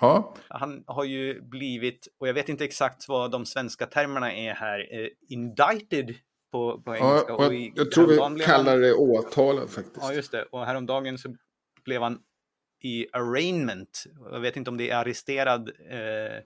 Ja, 0.00 0.34
Han 0.48 0.84
har 0.86 1.04
ju 1.04 1.42
blivit, 1.42 2.08
och 2.20 2.28
jag 2.28 2.34
vet 2.34 2.48
inte 2.48 2.64
exakt 2.64 3.08
vad 3.08 3.30
de 3.30 3.46
svenska 3.46 3.86
termerna 3.86 4.32
är 4.34 4.54
här, 4.54 4.88
eh, 5.00 5.08
indicted 5.28 6.14
på, 6.52 6.82
på 6.82 6.96
engelska. 6.96 7.24
ja 7.28 7.46
och 7.46 7.54
i- 7.54 7.72
jag, 7.76 7.90
tror 7.90 8.34
vi 8.34 8.40
kallar 8.44 8.78
det 8.78 8.94
åtalad 8.94 9.70
faktiskt. 9.70 9.96
Ja, 10.00 10.12
just 10.12 10.32
det. 10.32 10.42
Och 10.42 10.66
häromdagen 10.66 11.18
så 11.18 11.34
blev 11.84 12.02
han 12.02 12.18
i 12.82 13.06
arraignment. 13.12 14.04
Jag 14.32 14.40
vet 14.40 14.56
inte 14.56 14.70
om 14.70 14.76
det 14.76 14.90
är 14.90 14.96
arresterad. 14.96 15.68
Eh, 15.90 16.42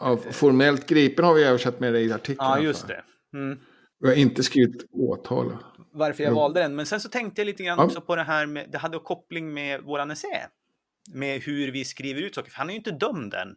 Ja, 0.00 0.16
formellt 0.16 0.86
gripen 0.86 1.24
har 1.24 1.34
vi 1.34 1.44
översatt 1.44 1.80
med 1.80 1.92
det 1.92 2.00
i 2.00 2.12
artikeln. 2.12 2.36
ja, 2.48 2.58
just 2.60 2.80
fall. 2.80 2.88
det. 3.32 3.38
Mm. 3.38 3.58
Vi 4.00 4.08
har 4.08 4.14
inte 4.14 4.42
skrivit 4.42 4.86
åtalad. 4.92 5.58
varför 5.92 6.22
jag 6.22 6.30
Jo. 6.30 6.36
valde 6.36 6.60
den. 6.60 6.74
Men 6.76 6.86
sen 6.86 7.00
så 7.00 7.08
tänkte 7.08 7.40
jag 7.40 7.46
lite 7.46 7.62
grann 7.62 7.78
Ja. 7.78 7.84
också 7.84 8.00
på 8.00 8.16
det 8.16 8.22
här 8.22 8.46
med, 8.46 8.70
det 8.72 8.78
hade 8.78 8.98
koppling 8.98 9.54
med 9.54 9.80
våran 9.82 10.10
essä. 10.10 10.48
Med 11.14 11.40
hur 11.42 11.72
vi 11.72 11.84
skriver 11.84 12.22
ut 12.22 12.34
saker, 12.34 12.50
för 12.50 12.58
han 12.58 12.68
är 12.68 12.72
ju 12.72 12.78
inte 12.78 12.90
dömd 12.90 13.34
än. 13.34 13.48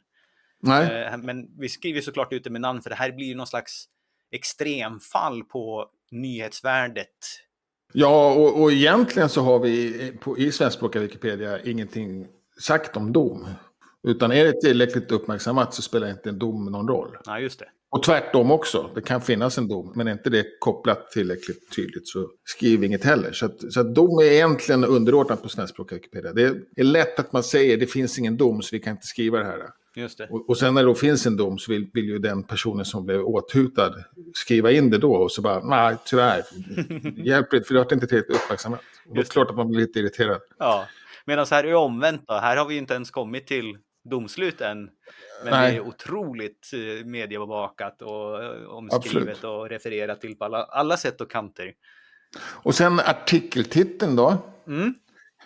Nej, 0.62 1.06
Eh, 1.06 1.18
men 1.18 1.60
vi 1.60 1.70
skriver 1.70 2.02
såklart 2.02 2.34
ut 2.34 2.44
det 2.44 2.50
med 2.50 2.62
namn, 2.62 2.82
för 2.82 2.90
det 2.90 2.96
här 2.96 3.12
blir 3.12 3.26
ju 3.26 3.36
någon 3.36 3.48
slags 3.48 3.86
extremfall 4.32 5.44
på 5.44 5.90
nyhetsvärdet. 6.12 7.08
ja 7.94 8.34
och, 8.34 8.62
och 8.62 8.72
egentligen 8.72 9.30
så 9.30 9.42
har 9.42 9.60
vi 9.60 10.12
på, 10.20 10.38
i 10.38 10.52
svenskspråkiga 10.52 11.02
Wikipedia 11.02 11.60
ingenting 11.64 12.28
sagt 12.62 12.98
om 12.98 13.14
dom. 13.14 13.48
Utan 14.08 14.32
är 14.32 14.46
det 14.46 14.62
tillräckligt 14.62 15.12
uppmärksammat 15.12 15.74
så 15.74 15.82
spelar 15.82 16.10
inte 16.10 16.30
en 16.30 16.40
dom 16.40 16.66
någon 16.66 16.88
roll. 16.88 17.18
Ja, 17.26 17.40
just 17.40 17.60
det. 17.60 17.66
Och 17.90 18.04
tvärtom 18.04 18.52
också. 18.52 18.90
Det 18.96 19.02
kan 19.02 19.22
finnas 19.22 19.58
en 19.58 19.68
dom, 19.68 19.94
men 19.96 20.08
är 20.08 20.12
inte 20.12 20.30
det 20.30 20.46
kopplat 20.60 21.12
tillräckligt 21.12 21.76
tydligt 21.76 22.08
så 22.08 22.30
skriv 22.44 22.84
inget 22.84 23.04
heller. 23.04 23.32
Så 23.32 23.46
att, 23.46 23.74
så 23.74 23.80
att 23.80 23.96
dom 23.96 24.20
är 24.20 24.32
egentligen 24.32 24.86
underordnat 24.86 25.44
på 25.44 25.50
svenskspråkiga 25.50 25.98
Wikipedia. 25.98 26.34
Det 26.34 26.44
är, 26.76 26.84
lätt 26.84 27.20
att 27.20 27.34
man 27.34 27.44
säger 27.44 27.78
det 27.78 27.88
finns 27.88 28.20
ingen 28.20 28.38
dom 28.38 28.62
så 28.62 28.76
vi 28.76 28.80
kan 28.80 28.92
inte 28.92 29.08
skriva 29.08 29.40
det 29.40 29.46
här. 29.46 29.60
Just 29.96 30.18
det. 30.18 30.28
Och, 30.30 30.50
och 30.50 30.58
sen 30.58 30.74
när 30.74 30.82
det 30.82 30.88
då 30.88 30.96
finns 30.96 31.26
en 31.26 31.38
dom 31.38 31.58
så 31.58 31.72
vill, 31.72 31.90
vill 31.94 32.06
ju 32.06 32.20
den 32.20 32.44
personen 32.44 32.86
som 32.86 33.06
blev 33.06 33.22
åthutad 33.22 33.94
skriva 34.34 34.72
in 34.72 34.90
det 34.90 34.98
då 34.98 35.14
och 35.14 35.32
så 35.32 35.42
bara, 35.42 35.64
nej 35.64 35.96
tyvärr, 36.06 36.44
hjälper 37.26 37.58
inte 37.58 37.68
för 37.68 37.74
det 37.74 37.80
har 37.80 37.94
inte 37.94 38.08
tillräckligt 38.08 38.38
uppmärksammat. 38.38 38.80
Och 39.10 39.16
då 39.16 39.22
är 39.22 39.24
det 39.24 39.30
klart 39.30 39.50
att 39.50 39.56
man 39.56 39.68
blir 39.68 39.80
lite 39.80 40.00
irriterad. 40.00 40.42
Ja, 40.60 40.86
medan 41.26 41.46
här 41.52 41.64
är 41.64 41.74
omvänt 41.74 42.22
då. 42.28 42.34
Här 42.34 42.58
har 42.58 42.66
vi 42.66 42.78
inte 42.78 42.94
ens 42.94 43.12
kommit 43.12 43.48
till 43.48 43.78
domslut 44.06 44.62
än. 44.62 44.90
Men 45.44 45.54
Nej. 45.54 45.72
det 45.72 45.78
är 45.78 45.82
otroligt 45.82 46.72
eh, 46.74 47.06
mediebevakat 47.06 48.02
och 48.02 48.44
eh, 48.44 48.68
omskrivet 48.68 49.30
Absolut. 49.30 49.44
och 49.44 49.70
refererat 49.70 50.22
till 50.22 50.36
på 50.36 50.46
alla, 50.46 50.64
alla 50.64 50.98
sätt 50.98 51.22
och 51.22 51.32
kanter. 51.32 51.74
Och 52.40 52.76
sen 52.76 53.00
artikeltiteln 53.00 54.16
då. 54.16 54.38
Mm. 54.68 54.94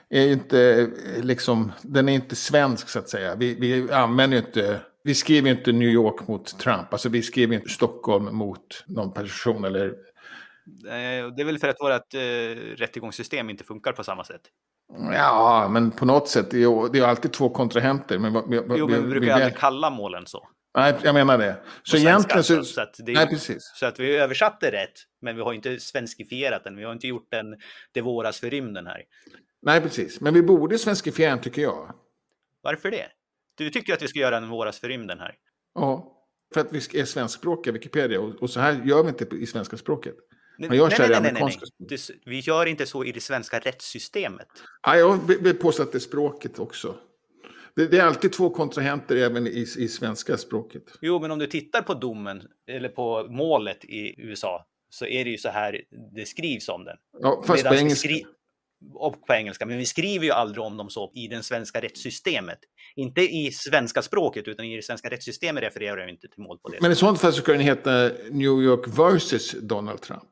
är 0.10 0.28
inte 0.28 0.89
eh, 1.15 1.24
liksom, 1.24 1.72
den 1.82 2.10
är 2.10 2.13
inte 2.13 2.36
svensk 2.36 2.89
så 2.89 3.00
att 3.00 3.10
säga. 3.10 3.36
Vi, 3.36 3.56
vi 3.56 3.91
använder 3.91 4.38
inte, 4.38 4.82
vi 5.04 5.15
skriver 5.15 5.50
inte 5.52 5.72
New 5.72 5.89
York 5.89 6.28
mot 6.28 6.60
Trump. 6.60 6.93
Alltså 6.93 7.10
vi 7.10 7.22
skriver 7.22 7.56
inte 7.56 7.69
Stockholm 7.69 8.36
mot 8.36 8.84
någon 8.88 9.13
person 9.13 9.65
eller, 9.65 9.93
Det 11.36 11.41
är 11.41 11.45
väl 11.45 11.60
för 11.60 11.67
att 11.67 11.79
vårt 11.79 12.13
eh, 12.13 12.19
rättegångssystem 12.75 13.49
inte 13.49 13.63
funkar 13.63 13.91
på 13.91 14.03
samma 14.03 14.23
sätt. 14.23 14.41
ja 15.13 15.67
men 15.71 15.91
på 15.91 16.05
något 16.05 16.27
sätt, 16.27 16.51
det 16.51 16.58
är 16.58 16.62
ju, 16.62 16.89
det 16.89 16.99
är 16.99 17.03
alltid 17.03 17.34
två 17.34 17.49
kontrahenter. 17.49 18.19
Men, 18.19 18.34
vi, 18.34 18.62
Jo, 18.77 18.88
men 18.88 19.03
vi 19.03 19.10
brukar 19.10 19.25
vi, 19.25 19.32
aldrig 19.32 19.58
kalla 19.58 19.89
målen 19.89 20.25
så. 20.25 20.47
Nej, 20.77 20.95
jag 21.03 21.13
menar 21.13 21.38
det. 21.38 21.55
Så 21.84 21.97
egentligen 21.97 22.43
så, 22.43 22.58
alltså. 22.58 22.73
så 22.73 22.82
att 22.82 22.95
det 22.97 23.13
nej 23.13 23.27
precis. 23.27 23.71
Så 23.75 23.86
att 23.86 23.99
vi 23.99 24.17
översatte 24.17 24.71
rätt, 24.71 24.93
men 25.21 25.36
vi 25.36 25.41
har 25.41 25.53
inte 25.53 25.79
svenskifierat 25.79 26.63
den. 26.63 26.75
Vi 26.75 26.84
har 26.84 26.93
inte 26.93 27.08
gjort 27.08 27.27
den 27.32 27.55
det 27.91 28.01
våras 28.01 28.39
för 28.39 28.49
rymden 28.49 28.88
här. 28.88 29.03
Nej 29.62 29.82
precis, 29.82 30.21
men 30.21 30.34
vi 30.34 30.41
borde 30.41 30.77
svenskifiera 30.77 31.29
den, 31.29 31.41
tycker 31.41 31.62
jag. 31.62 31.95
Varför 32.62 32.91
det? 32.91 33.08
Du 33.58 33.69
tycker 33.69 33.93
att 33.93 34.01
vi 34.01 34.08
ska 34.08 34.19
göra 34.19 34.38
en 34.38 34.49
våras 34.49 34.79
för 34.79 34.88
rymden 34.88 35.19
här? 35.19 35.36
Ja, 35.75 36.15
för 36.53 36.62
att 36.62 36.73
vi 36.73 36.99
är 36.99 37.05
svenskspråkiga 37.05 37.73
Wikipedia 37.73 38.19
och, 38.19 38.36
och 38.36 38.49
så 38.49 38.60
här 38.60 38.82
gör 38.86 39.03
vi 39.03 39.10
inte 39.10 39.36
i 39.36 39.45
svenska 39.45 39.77
språket. 39.77 40.15
Nej, 40.60 40.69
Man 40.69 40.78
gör 40.78 40.88
nej, 40.89 40.95
i 40.95 41.00
nej, 41.00 41.10
nej, 41.10 41.22
nej, 41.22 41.30
amerikanska 41.30 41.65
nej. 41.78 41.88
Det- 42.08 42.30
Vi 42.30 42.39
gör 42.39 42.65
inte 42.65 42.86
så 42.86 43.04
i 43.04 43.12
det 43.12 43.22
svenska 43.22 43.60
rättssystemet. 43.60 44.48
Ja, 44.82 44.95
jag 44.98 45.28
vill- 45.28 45.58
påstå 45.58 45.84
att 45.84 45.91
det 45.91 45.98
är 45.98 46.00
språket 46.00 46.60
också. 46.60 46.95
Det, 47.76 47.88
det 47.88 47.98
är 47.98 48.04
alltid 48.06 48.34
två 48.34 48.50
kontrahenter 48.50 49.15
även 49.15 49.48
i, 49.48 49.65
i 49.78 49.88
svenska 49.88 50.38
språket. 50.38 50.84
Jo, 51.02 51.19
men 51.19 51.32
om 51.32 51.39
du 51.39 51.48
tittar 51.48 51.82
på 51.82 51.93
domen 51.93 52.41
eller 52.67 52.89
på 52.89 53.28
målet 53.30 53.86
i 53.86 54.15
USA 54.22 54.65
så 54.89 55.06
är 55.06 55.24
det 55.24 55.30
ju 55.32 55.38
så 55.38 55.50
här 55.50 55.82
det 56.15 56.26
skrivs 56.26 56.69
om 56.69 56.84
den. 56.86 56.98
Ja, 57.22 57.43
fast 57.48 57.63
på 57.63 57.69
Medans 57.74 58.06
vi 58.06 58.10
engelska. 58.10 58.30
och 58.93 59.26
på 59.28 59.34
engelska, 59.34 59.65
men 59.65 59.78
vi 59.78 59.86
skriver 59.86 60.26
ju 60.26 60.32
aldrig 60.32 60.63
om 60.63 60.78
dem 60.78 60.89
så 60.89 61.12
i 61.15 61.28
det 61.28 61.43
svenska 61.43 61.82
rättssystemet. 61.82 62.60
Inte 62.95 63.22
i 63.22 63.52
svenska 63.52 64.02
språket, 64.02 64.48
utan 64.48 64.65
i 64.65 64.76
det 64.76 64.82
svenska 64.82 65.10
rättssystemet 65.10 65.63
refererar 65.63 66.06
vi 66.06 66.12
inte 66.12 66.28
till 66.28 66.43
mål 66.43 66.60
på 66.60 66.69
det. 66.69 66.78
Men 66.82 66.91
i 66.91 66.95
sånt 66.95 67.19
fall 67.19 67.34
så 67.34 67.41
ska 67.41 67.52
den 67.52 67.62
heta 67.62 68.12
New 68.32 68.62
York 68.63 68.88
versus 68.88 69.52
Donald 69.52 70.02
Trump. 70.02 70.30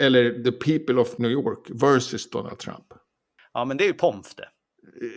Eller 0.00 0.42
The 0.44 0.52
People 0.52 1.00
of 1.00 1.18
New 1.18 1.30
York 1.30 1.58
versus 1.70 2.30
Donald 2.30 2.58
Trump. 2.58 2.84
Ja, 3.52 3.64
men 3.64 3.76
det 3.76 3.84
är 3.84 3.86
ju 3.86 3.92
pomf 3.94 4.34
det. 4.34 4.48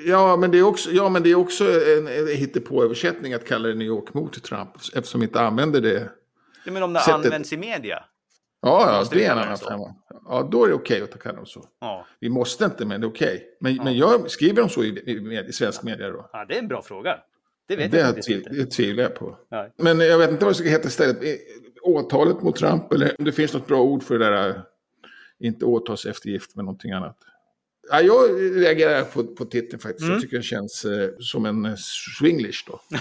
Ja, 0.05 0.37
men 0.37 0.51
det 0.51 0.57
är 0.59 0.63
också, 0.63 0.91
ja, 0.91 1.09
men 1.09 1.23
det 1.23 1.31
är 1.31 1.35
också 1.35 1.63
en, 1.97 2.07
en 2.07 2.27
hittepåöversättning 2.27 3.33
att 3.33 3.47
kalla 3.47 3.67
det 3.67 3.73
New 3.75 3.87
York 3.87 4.13
mot 4.13 4.43
Trump. 4.43 4.69
Eftersom 4.95 5.19
vi 5.21 5.25
inte 5.27 5.41
använder 5.41 5.81
det. 5.81 6.09
Ja, 6.65 6.71
men 6.71 6.83
om 6.83 6.93
det 6.93 6.99
Sättet- 6.99 7.13
används 7.15 7.53
i 7.53 7.57
media. 7.57 8.03
Ja, 8.61 9.03
ja 9.03 9.07
det 9.17 9.25
är 9.25 9.31
en 9.31 9.37
annan 9.37 9.57
femma. 9.57 9.95
Ja, 10.25 10.47
då 10.51 10.63
är 10.63 10.67
det 10.67 10.73
okej 10.73 11.01
att 11.01 11.19
kalla 11.23 11.35
dem 11.35 11.45
så. 11.45 11.65
Ja. 11.81 12.05
Vi 12.19 12.29
måste 12.29 12.65
inte, 12.65 12.85
men 12.85 13.01
det 13.01 13.07
är 13.07 13.09
okej. 13.09 13.43
Men, 13.59 13.75
Ja. 13.75 13.83
men 13.83 13.97
jag 13.97 14.31
skriver 14.31 14.61
de 14.61 14.69
så 14.69 14.83
i, 14.83 14.87
i, 14.87 15.45
i 15.49 15.53
svensk 15.53 15.83
media 15.83 16.09
då? 16.09 16.29
ja, 16.33 16.45
det 16.45 16.55
är 16.55 16.59
en 16.59 16.67
bra 16.67 16.81
fråga. 16.81 17.17
Det 17.67 17.75
vet 17.75 17.91
Det, 17.91 17.99
jag 17.99 18.17
inte. 18.17 18.49
det 18.49 18.65
tvivlar 18.65 19.03
jag 19.03 19.15
på. 19.15 19.37
Men 19.77 19.99
jag 19.99 20.17
vet 20.17 20.31
inte 20.31 20.45
vad 20.45 20.53
det 20.53 20.57
ska 20.57 20.69
heta 20.69 20.87
istället. 20.87 21.17
Åtalet 21.81 22.41
mot 22.41 22.55
Trump 22.55 22.93
eller 22.93 23.15
om 23.19 23.25
det 23.25 23.31
finns 23.31 23.53
något 23.53 23.67
bra 23.67 23.81
ord 23.81 24.03
för 24.03 24.19
det 24.19 24.25
där. 24.29 24.61
Inte 25.43 25.65
åtalseftergift 25.65 26.55
men 26.55 26.65
någonting 26.65 26.91
annat. 26.91 27.17
Ja, 27.91 28.01
jag 28.01 28.29
reagerar 28.61 29.03
på, 29.03 29.23
på 29.23 29.45
titeln 29.45 29.79
faktiskt. 29.79 30.01
Mm. 30.01 30.13
Jag 30.13 30.21
tycker 30.21 30.35
den 30.37 30.43
känns 30.43 30.85
eh, 30.85 31.09
som 31.19 31.45
en 31.45 31.65
eh, 31.65 31.75
swinglish 32.19 32.63
då. 32.67 32.79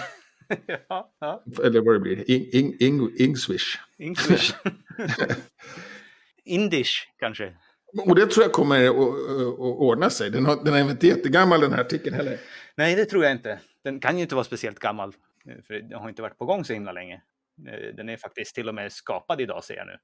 ja, 0.88 1.12
ja. 1.20 1.44
Eller 1.64 1.80
vad 1.80 1.94
det 1.94 2.00
blir. 2.00 2.30
In, 2.30 2.48
in, 2.52 2.76
in, 2.80 3.16
Ingswish. 3.18 3.78
English. 3.98 4.54
Indish 6.44 7.08
kanske. 7.18 7.52
Och 8.06 8.14
det 8.16 8.26
tror 8.26 8.44
jag 8.44 8.52
kommer 8.52 8.84
att 8.84 8.90
att- 8.90 9.58
ordna 9.58 10.10
sig. 10.10 10.30
Den, 10.30 10.46
har, 10.46 10.64
den 10.64 10.74
är 10.74 10.90
inte 10.90 11.06
jättegammal 11.06 11.60
den 11.60 11.72
här 11.72 11.80
artikeln 11.80 12.16
heller. 12.16 12.38
Nej, 12.76 12.94
det 12.96 13.04
tror 13.04 13.24
jag 13.24 13.32
inte. 13.32 13.60
Den 13.84 14.00
kan 14.00 14.16
ju 14.16 14.22
inte 14.22 14.34
vara 14.34 14.44
speciellt 14.44 14.78
gammal. 14.78 15.08
eh, 15.48 15.62
För 15.66 15.74
den 15.74 15.98
har 15.98 16.08
inte 16.08 16.22
varit 16.22 16.38
på 16.38 16.44
gång 16.44 16.64
så 16.64 16.72
himla 16.72 16.92
länge. 16.92 17.22
Eh, 17.68 17.94
Den 17.96 18.08
är 18.08 18.16
faktiskt 18.16 18.54
till 18.54 18.68
och 18.68 18.74
med 18.74 18.92
skapad 18.92 19.40
idag 19.40 19.64
ser 19.64 19.74
jag 19.76 19.86
nu. 19.86 19.96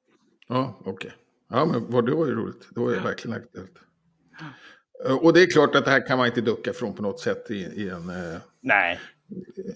Ja, 0.49 0.79
okej. 0.85 1.13
Ja, 1.51 1.65
men 1.67 1.91
vad, 1.91 2.07
det 2.07 2.15
var 2.15 2.27
ju 2.27 2.35
roligt. 2.35 2.69
Det 2.75 2.81
var 2.81 2.91
ju 2.91 3.01
verkligen 3.01 3.37
aktuellt. 3.37 3.73
Eh, 5.07 5.17
Och 5.17 5.33
det 5.33 5.43
är 5.43 5.47
klart 5.47 5.75
att 5.75 5.85
det 5.85 5.91
här 5.91 6.07
kan 6.07 6.19
man 6.19 6.27
inte 6.27 6.41
ducka 6.41 6.73
från 6.73 6.95
på 6.95 7.03
något 7.03 7.21
sätt 7.21 7.51
i, 7.51 7.55
i 7.55 7.89
en... 7.89 8.09
eh, 8.11 8.39
Nej. 8.63 9.01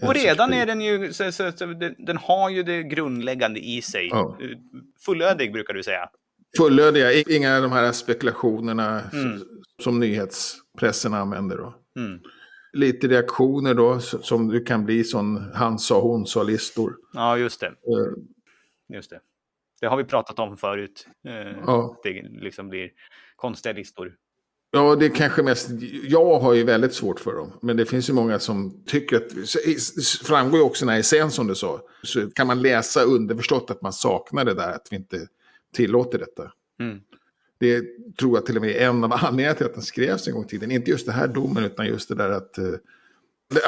en 0.00 0.08
Och 0.08 0.14
redan 0.14 0.52
är 0.52 0.66
den 0.66 0.80
ju, 0.80 1.12
så, 1.12 1.32
så, 1.32 1.52
så, 1.52 1.66
den, 1.98 2.16
har 2.16 2.50
ju 2.50 2.62
det 2.62 2.82
grundläggande 2.82 3.61
i 3.61 3.82
sig. 3.82 4.08
Ja. 4.08 4.38
Eh, 4.40 4.48
Fullödig 5.06 5.52
brukar 5.52 5.74
du 5.74 5.82
säga. 5.82 6.08
Fullödiga, 6.58 7.12
inga 7.12 7.56
av 7.56 7.62
de 7.62 7.72
här 7.72 7.92
spekulationerna 7.92 9.00
Mm. 9.12 9.40
som 9.82 10.00
nyhetspressen 10.00 11.14
använder 11.14 11.56
då. 11.56 11.74
Mm. 11.96 12.20
Lite 12.72 13.08
reaktioner 13.08 13.74
då, 13.74 14.00
som 14.00 14.48
det 14.48 14.61
kan 14.61 14.85
bli 14.85 15.04
sån 15.04 15.50
han 15.54 15.78
sa, 15.78 16.00
hon 16.00 16.26
sa-listor. 16.26 16.96
Ja, 17.12 17.37
just 17.38 17.61
det. 17.61 17.72
Just 18.94 19.11
det. 19.11 19.20
Det 19.83 19.88
har 19.88 19.97
vi 19.97 20.05
pratat 20.05 20.38
om 20.38 20.57
förut. 20.57 21.07
Eh, 21.29 21.59
Ja. 21.66 22.01
Det 22.03 22.23
liksom 22.23 22.68
blir 22.68 22.90
konstiga 23.37 23.73
listor. 23.73 24.14
Ja, 24.71 24.97
det 24.97 25.07
är 25.07 25.11
kanske 25.14 25.42
mest, 25.42 25.68
jag 26.09 26.40
har 26.40 26.55
ju 26.55 26.64
väldigt 26.64 26.95
svårt 26.95 27.21
för 27.21 27.35
dem. 27.35 27.53
Men 27.62 27.77
det 27.77 27.87
finns 27.87 28.09
ju 28.09 28.12
många 28.12 28.38
som 28.38 28.85
tycker 28.87 29.16
att, 29.16 29.29
det 29.31 30.27
framgår 30.27 30.59
ju 30.59 30.64
också 30.64 30.87
när 30.87 30.99
essän 30.99 31.31
som 31.31 31.47
du 31.47 31.55
sa, 31.55 31.81
så 32.03 32.31
kan 32.31 32.47
man 32.47 32.62
läsa 32.62 33.03
underförstått 33.03 33.71
att 33.71 33.83
man 33.83 33.92
saknar 33.92 34.45
det 34.45 34.55
där, 34.55 34.71
att 34.73 34.87
vi 34.90 34.97
inte 34.97 35.27
tillåter 35.75 36.18
detta. 36.18 36.53
Mm. 36.81 37.01
Det 37.61 37.83
tror 38.18 38.37
jag 38.37 38.47
till 38.47 38.57
och 38.57 38.62
med 38.62 38.71
är 38.71 38.88
en 38.88 39.05
av 39.05 39.12
anledningarna 39.12 39.55
till 39.55 39.66
att 39.66 39.75
den 39.75 39.83
skrevs 39.83 40.29
en 40.29 40.35
gång 40.35 40.45
i 40.45 40.49
tiden. 40.49 40.71
Inte 40.71 40.90
just 40.90 41.07
det 41.07 41.12
här 41.12 41.29
domen, 41.29 41.64
utan 41.64 41.87
just 41.87 42.09
det 42.09 42.14
där 42.14 42.31
att 42.31 42.59
uh, 42.59 42.75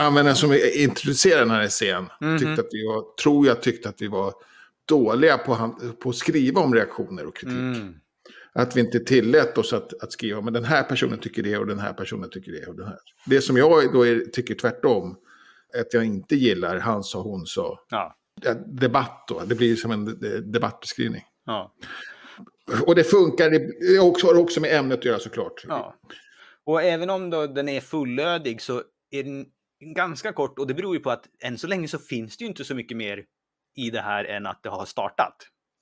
användaren 0.06 0.36
som 0.36 0.58
introducerade 0.74 1.40
den 1.40 1.50
här 1.50 1.62
essän 1.62 2.06
Mhm. 2.20 2.38
tyckte 2.38 2.60
att 2.62 2.68
vi 2.72 2.86
var, 2.86 3.04
tror 3.22 3.46
jag 3.46 3.62
tyckte 3.62 3.88
att 3.88 4.02
vi 4.02 4.08
var 4.08 4.34
dåliga 4.88 5.38
på, 5.38 5.54
han- 5.54 5.96
på 6.02 6.08
att 6.08 6.16
skriva 6.16 6.60
om 6.60 6.74
reaktioner 6.74 7.26
och 7.26 7.36
kritik. 7.36 7.52
Mm. 7.58 7.94
Att 8.52 8.76
vi 8.76 8.80
inte 8.80 9.00
tillät 9.00 9.58
oss 9.58 9.72
att, 9.72 10.02
att 10.02 10.12
skriva, 10.12 10.40
men 10.40 10.52
den 10.52 10.64
här 10.64 10.82
personen 10.82 11.18
tycker 11.18 11.42
det 11.42 11.58
och 11.58 11.66
den 11.66 11.78
här 11.78 11.92
personen 11.92 12.30
tycker 12.30 12.52
det 12.52 12.66
och 12.66 12.76
den 12.76 12.86
här. 12.86 12.98
Det 13.26 13.40
som 13.40 13.56
jag 13.56 13.92
då 13.92 14.06
är, 14.06 14.18
tycker 14.32 14.54
tvärtom, 14.54 15.16
att 15.80 15.94
jag 15.94 16.04
inte 16.04 16.36
gillar 16.36 16.78
han 16.78 17.04
sa, 17.04 17.22
hon 17.22 17.46
sa. 17.46 17.78
Ja. 17.90 18.16
Debatt 18.66 19.24
då, 19.28 19.42
det 19.46 19.54
blir 19.54 19.76
som 19.76 19.90
en 19.90 20.04
de- 20.04 20.40
debattbeskrivning. 20.40 21.22
Ja. 21.46 21.74
Och 22.86 22.94
det 22.94 23.04
funkar, 23.04 23.50
det 23.50 23.98
också, 23.98 24.26
har 24.26 24.38
också 24.38 24.60
med 24.60 24.72
ämnet 24.78 24.98
att 24.98 25.04
göra 25.04 25.18
såklart. 25.18 25.64
ja. 25.68 25.94
Och 26.66 26.82
även 26.82 27.10
om 27.10 27.30
då 27.30 27.46
den 27.46 27.68
är 27.68 27.80
fullödig 27.80 28.60
så 28.62 28.82
är 29.10 29.22
den 29.24 29.46
ganska 29.94 30.32
kort 30.32 30.58
och 30.58 30.66
det 30.66 30.74
beror 30.74 30.96
ju 30.96 31.00
på 31.02 31.10
att 31.10 31.24
än 31.42 31.58
så 31.58 31.66
länge 31.66 31.88
så 31.88 31.98
finns 31.98 32.36
det 32.36 32.44
ju 32.44 32.48
inte 32.48 32.64
så 32.64 32.74
mycket 32.74 32.96
mer 32.96 33.24
i 33.74 33.90
det 33.90 34.00
här 34.00 34.24
än 34.24 34.46
att 34.46 34.62
det 34.62 34.68
har 34.68 34.84
startat. 34.84 35.36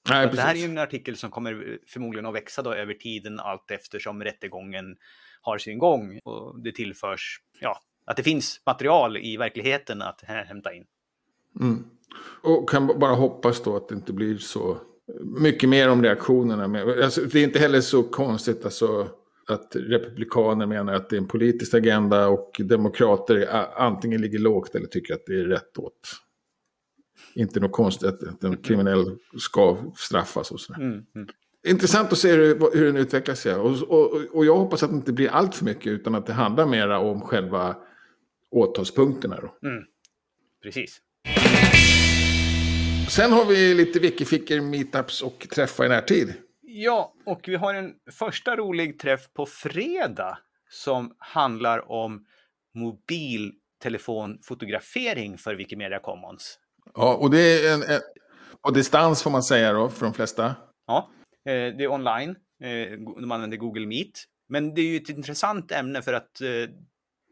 Nej, 0.08 0.28
det 0.32 0.40
här 0.40 0.54
är 0.54 0.58
ju 0.58 0.64
en 0.64 0.78
artikel 0.78 1.16
som 1.16 1.30
kommer 1.30 1.78
förmodligen 1.86 2.26
att 2.26 2.34
växa 2.34 2.62
då 2.62 2.74
över 2.74 2.94
tiden 2.94 3.40
allt 3.40 3.70
eftersom 3.70 4.22
rättegången 4.24 4.96
har 5.40 5.58
sin 5.58 5.78
gång 5.78 6.20
och 6.24 6.60
det 6.62 6.72
tillförs, 6.72 7.40
ja, 7.60 7.80
att 8.04 8.16
det 8.16 8.22
finns 8.22 8.60
material 8.66 9.16
i 9.16 9.36
verkligheten 9.36 10.02
att 10.02 10.22
hä- 10.22 10.44
hämta 10.44 10.72
in. 10.74 10.84
Mm. 11.60 11.84
Och 12.42 12.70
kan 12.70 12.86
bara 12.86 13.14
hoppas 13.14 13.62
då 13.62 13.76
att 13.76 13.88
det 13.88 13.94
inte 13.94 14.12
blir 14.12 14.38
så 14.38 14.78
mycket 15.40 15.68
mer 15.68 15.88
om 15.90 16.02
reaktionerna. 16.02 16.68
Men, 16.68 17.02
alltså, 17.02 17.20
det 17.20 17.38
är 17.40 17.44
inte 17.44 17.58
heller 17.58 17.80
så 17.80 18.02
konstigt 18.02 18.64
alltså, 18.64 19.08
att 19.48 19.76
republikaner 19.76 20.66
menar 20.66 20.94
att 20.94 21.10
det 21.10 21.16
är 21.16 21.20
en 21.20 21.28
politisk 21.28 21.74
agenda 21.74 22.28
och 22.28 22.60
demokrater 22.64 23.48
a- 23.50 23.68
antingen 23.76 24.20
ligger 24.20 24.38
lågt 24.38 24.74
eller 24.74 24.86
tycker 24.86 25.14
att 25.14 25.26
det 25.26 25.34
är 25.40 25.44
rätt 25.44 25.78
åt. 25.78 26.00
Inte 27.34 27.60
något 27.60 27.72
konstigt 27.72 28.08
att, 28.08 28.22
att 28.22 28.44
en 28.44 28.56
kriminell 28.56 29.18
ska 29.38 29.92
straffas 29.96 30.50
och 30.50 30.60
sådär. 30.60 30.80
Mm, 30.80 31.04
mm. 31.14 31.28
Intressant 31.66 32.12
att 32.12 32.18
se 32.18 32.32
hur, 32.32 32.76
hur 32.76 32.84
den 32.84 32.96
utvecklar 32.96 33.34
sig. 33.34 33.54
Och, 33.54 33.82
och, 33.82 34.14
och 34.32 34.46
jag 34.46 34.56
hoppas 34.56 34.82
att 34.82 34.90
det 34.90 34.96
inte 34.96 35.12
blir 35.12 35.28
allt 35.28 35.54
för 35.54 35.64
mycket 35.64 35.86
utan 35.86 36.14
att 36.14 36.26
det 36.26 36.32
handlar 36.32 36.66
mera 36.66 36.98
om 36.98 37.20
själva 37.20 37.76
åtalspunkterna. 38.50 39.40
Då. 39.40 39.68
Mm. 39.68 39.84
Precis. 40.62 41.00
Sen 43.10 43.32
har 43.32 43.44
vi 43.44 43.74
lite 43.74 43.98
wikifickor, 43.98 44.60
meetups 44.60 45.22
och 45.22 45.46
träffar 45.54 45.84
i 45.84 45.88
närtid. 45.88 46.34
Ja, 46.60 47.14
och 47.26 47.40
vi 47.46 47.56
har 47.56 47.74
en 47.74 47.92
första 48.12 48.56
rolig 48.56 48.98
träff 48.98 49.32
på 49.32 49.46
fredag 49.46 50.38
som 50.70 51.14
handlar 51.18 51.90
om 51.90 52.26
mobiltelefonfotografering 52.74 55.38
för 55.38 55.54
Wikimedia 55.54 55.98
Commons. 55.98 56.58
Ja, 56.94 57.14
och 57.14 57.30
det 57.30 57.38
är 57.66 57.74
en, 57.74 57.82
en, 57.82 58.00
på 58.62 58.70
distans 58.70 59.22
får 59.22 59.30
man 59.30 59.42
säga 59.42 59.72
då 59.72 59.88
för 59.88 60.04
de 60.06 60.14
flesta. 60.14 60.54
Ja, 60.86 61.10
eh, 61.44 61.52
det 61.52 61.84
är 61.84 61.90
online. 61.90 62.30
Eh, 62.62 62.98
de 63.20 63.32
använder 63.32 63.56
Google 63.56 63.86
Meet. 63.86 64.24
Men 64.48 64.74
det 64.74 64.80
är 64.80 64.86
ju 64.86 64.96
ett 64.96 65.08
intressant 65.08 65.72
ämne 65.72 66.02
för 66.02 66.12
att 66.12 66.40
eh, 66.40 66.46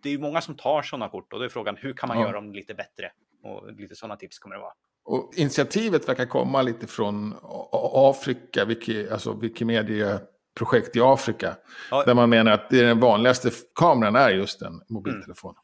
det 0.02 0.10
är 0.10 0.18
många 0.18 0.40
som 0.40 0.54
tar 0.56 0.82
sådana 0.82 1.08
kort 1.08 1.32
och 1.32 1.38
då 1.38 1.44
är 1.44 1.48
frågan 1.48 1.76
hur 1.76 1.92
kan 1.92 2.08
man 2.08 2.18
Ja. 2.18 2.22
göra 2.22 2.32
dem 2.32 2.52
lite 2.52 2.74
bättre? 2.74 3.12
Och 3.44 3.72
lite 3.72 3.94
sådana 3.96 4.16
tips 4.16 4.38
kommer 4.38 4.56
det 4.56 4.62
vara. 4.62 4.72
Och 5.04 5.32
initiativet 5.36 6.08
verkar 6.08 6.26
komma 6.26 6.62
lite 6.62 6.86
från 6.86 7.34
Afrika, 7.94 8.64
Wiki, 8.64 9.08
alltså 9.10 9.32
Wikimedia-projekt 9.32 10.96
i 10.96 11.00
Afrika. 11.00 11.56
Ja. 11.90 12.04
Där 12.04 12.14
man 12.14 12.30
menar 12.30 12.52
att 12.52 12.70
det 12.70 12.80
är 12.80 12.84
den 12.84 13.00
vanligaste 13.00 13.50
kameran 13.74 14.16
är 14.16 14.30
just 14.30 14.62
en 14.62 14.80
mobiltelefon. 14.88 15.54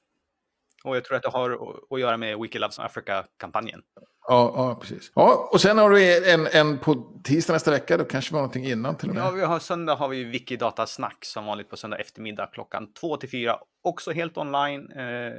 Och 0.86 0.96
jag 0.96 1.04
tror 1.04 1.16
att 1.16 1.22
det 1.22 1.28
har 1.28 1.50
att- 1.90 2.00
göra 2.00 2.16
med 2.16 2.38
Wiki 2.38 2.58
Loves 2.58 2.78
Africa-kampanjen. 2.78 3.82
Ja, 4.28 4.52
ja, 4.56 4.78
precis. 4.80 5.12
Ja, 5.14 5.48
och 5.52 5.60
sen 5.60 5.78
har 5.78 5.90
du 5.90 6.30
en, 6.32 6.46
en 6.46 6.78
på 6.78 7.20
tisdag 7.24 7.52
nästa 7.52 7.70
vecka, 7.70 7.96
då 7.96 8.04
kanske 8.04 8.30
vi 8.32 8.36
har 8.36 8.42
någonting 8.42 8.64
innan 8.64 8.96
till 8.96 9.08
och 9.08 9.14
med. 9.14 9.24
Ja, 9.24 9.30
vi 9.30 9.42
har 9.44 9.58
söndag 9.58 9.94
har 9.94 10.08
vi 10.08 10.24
Wikidata-snack 10.24 11.24
som 11.24 11.44
vanligt 11.46 11.70
på 11.70 11.76
söndag 11.76 11.96
eftermiddag 11.98 12.46
klockan 12.46 12.92
2 12.92 13.16
till 13.16 13.28
4. 13.30 13.58
Också 13.82 14.10
helt 14.10 14.36
online, 14.38 14.90
eh, 14.96 15.02
eh, 15.26 15.32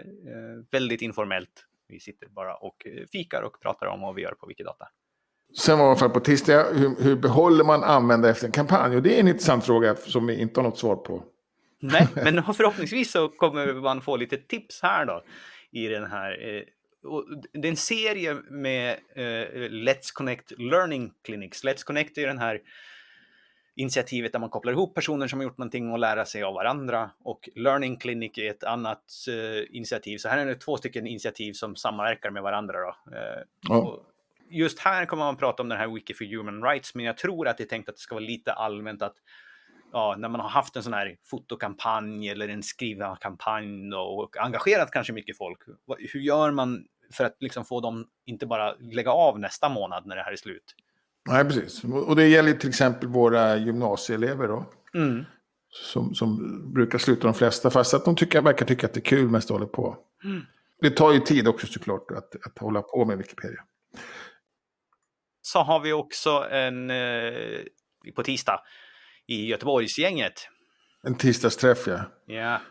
väldigt 0.71 1.01
informellt. 1.01 1.65
Vi 1.87 1.99
sitter 1.99 2.27
bara 2.27 2.55
och 2.55 2.87
eh, 2.87 3.05
fikar 3.11 3.41
och 3.41 3.61
pratar 3.61 3.87
om 3.87 4.01
vad 4.01 4.15
vi 4.15 4.21
gör 4.21 4.33
på 4.33 4.47
Wikidata. 4.47 4.87
Sen 5.59 5.79
var 5.79 5.95
det 6.03 6.09
på 6.09 6.19
tisdag, 6.19 6.65
hur, 6.73 7.03
hur 7.03 7.15
behåller 7.15 7.63
man 7.63 7.83
användare 7.83 8.31
efter 8.31 8.45
en 8.45 8.51
kampanj? 8.51 8.95
Och 8.95 9.01
det 9.01 9.15
är 9.15 9.19
en 9.19 9.27
intressant 9.27 9.65
fråga 9.65 9.95
som 9.95 10.27
vi 10.27 10.41
inte 10.41 10.59
har 10.59 10.63
något 10.63 10.77
svar 10.77 10.95
på. 10.95 11.23
Nej, 11.79 12.07
men 12.15 12.43
förhoppningsvis 12.43 13.11
så 13.11 13.29
kommer 13.29 13.73
man 13.73 14.01
få 14.01 14.15
lite 14.17 14.37
tips 14.37 14.81
här 14.81 15.05
då 15.05 15.23
i 15.71 15.87
den 15.87 16.11
här. 16.11 16.31
eh, 16.31 16.63
Det 17.53 17.67
är 17.67 17.71
en 17.71 17.75
serie 17.77 18.33
med 18.49 18.99
eh, 19.15 19.69
Let's 19.69 20.13
Connect 20.13 20.51
Learning 20.57 21.13
Clinics. 21.23 21.63
Let's 21.63 21.83
Connect 21.85 22.17
är 22.17 22.27
den 22.27 22.39
här 22.39 22.61
initiativet 23.75 24.31
där 24.31 24.39
man 24.39 24.49
kopplar 24.49 24.73
ihop 24.73 24.95
personer 24.95 25.27
som 25.27 25.39
har 25.39 25.43
gjort 25.43 25.57
någonting 25.57 25.91
och 25.91 25.99
lära 25.99 26.25
sig 26.25 26.43
av 26.43 26.53
varandra. 26.53 27.09
Och 27.23 27.49
Learning 27.55 27.97
Clinic 27.97 28.37
är 28.37 28.49
ett 28.49 28.63
annat 28.63 29.03
eh, 29.29 29.75
initiativ. 29.77 30.17
Så 30.17 30.29
här 30.29 30.37
är 30.37 30.45
det 30.45 30.55
två 30.55 30.77
stycken 30.77 31.07
initiativ 31.07 31.53
som 31.53 31.75
samverkar 31.75 32.29
med 32.31 32.43
varandra. 32.43 32.77
Då. 32.79 33.15
Eh, 33.15 33.43
just 34.49 34.79
här 34.79 35.05
kommer 35.05 35.25
man 35.25 35.37
prata 35.37 35.63
om 35.63 35.69
den 35.69 35.77
här 35.77 35.87
Wiki 35.87 36.13
for 36.13 36.25
Human 36.25 36.63
Rights, 36.63 36.95
men 36.95 37.05
jag 37.05 37.17
tror 37.17 37.47
att 37.47 37.57
det 37.57 37.63
är 37.63 37.67
tänkt 37.67 37.89
att 37.89 37.95
det 37.95 38.01
ska 38.01 38.15
vara 38.15 38.25
lite 38.25 38.53
allmänt 38.53 39.01
att 39.01 39.15
ja, 39.97 40.15
när 40.17 40.29
man 40.29 40.41
har 40.41 40.49
haft 40.49 40.75
en 40.75 40.83
sån 40.83 40.93
här 40.93 41.17
fotokampanj 41.25 42.29
eller 42.29 42.49
en 42.49 42.63
skrivarkampanj 42.63 43.93
och 43.93 44.37
engagerat 44.37 44.91
kanske 44.91 45.13
mycket 45.13 45.37
folk. 45.37 45.59
Hur 46.13 46.19
gör 46.19 46.51
man 46.51 46.85
för 47.13 47.23
att 47.23 47.35
liksom 47.39 47.65
få 47.65 47.81
dem 47.81 48.07
inte 48.25 48.45
bara 48.45 48.75
lägga 48.79 49.11
av 49.11 49.39
nästa 49.39 49.69
månad 49.69 50.05
när 50.05 50.15
det 50.15 50.21
här 50.21 50.31
är 50.31 50.35
slut? 50.35 50.75
Nej, 51.29 51.45
precis. 51.45 51.83
Och 51.83 52.15
det 52.15 52.27
gäller 52.27 52.53
till 52.53 52.69
exempel 52.69 53.09
våra 53.09 53.55
gymnasieelever 53.55 54.47
då. 54.47 54.65
Mm. 54.93 55.25
Som, 55.69 56.15
som 56.15 56.61
brukar 56.73 56.97
sluta 56.97 57.27
de 57.27 57.33
flesta, 57.33 57.69
fast 57.69 57.93
att 57.93 58.05
de 58.05 58.15
tycker, 58.15 58.41
verkar 58.41 58.65
tycka 58.65 58.87
att 58.87 58.93
det 58.93 58.99
är 58.99 59.01
kul 59.01 59.31
det 59.31 59.49
håller 59.49 59.65
på. 59.65 59.97
Mm. 60.23 60.41
Det 60.81 60.89
tar 60.89 61.13
ju 61.13 61.19
tid 61.19 61.47
också 61.47 61.67
såklart 61.67 62.11
att, 62.11 62.45
att 62.45 62.57
hålla 62.59 62.81
på 62.81 63.05
med 63.05 63.17
Wikipedia. 63.17 63.63
Så 65.41 65.59
har 65.59 65.79
vi 65.79 65.93
också 65.93 66.47
en 66.51 66.89
eh, 66.89 67.63
på 68.15 68.23
tisdag 68.23 68.61
i 69.27 69.45
Göteborgsgänget. 69.45 70.49
En 71.03 71.15
tisdagsträff, 71.15 71.87
ja. 71.87 72.01
Ja, 72.25 72.61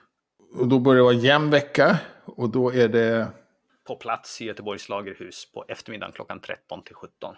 Och 0.54 0.68
då 0.68 0.78
börjar 0.78 0.96
det 0.96 1.02
vara 1.02 1.14
jämn 1.14 1.50
vecka. 1.50 1.98
Och 2.24 2.50
då 2.50 2.74
är 2.74 2.88
det... 2.88 3.28
på 3.86 3.96
plats 3.96 4.40
i 4.40 4.44
Göteborgs 4.44 4.88
lagerhus 4.88 5.52
på 5.52 5.64
eftermiddagen 5.68 6.12
klockan 6.12 6.40
13 6.40 6.82
till 6.82 6.94
17. 6.94 7.34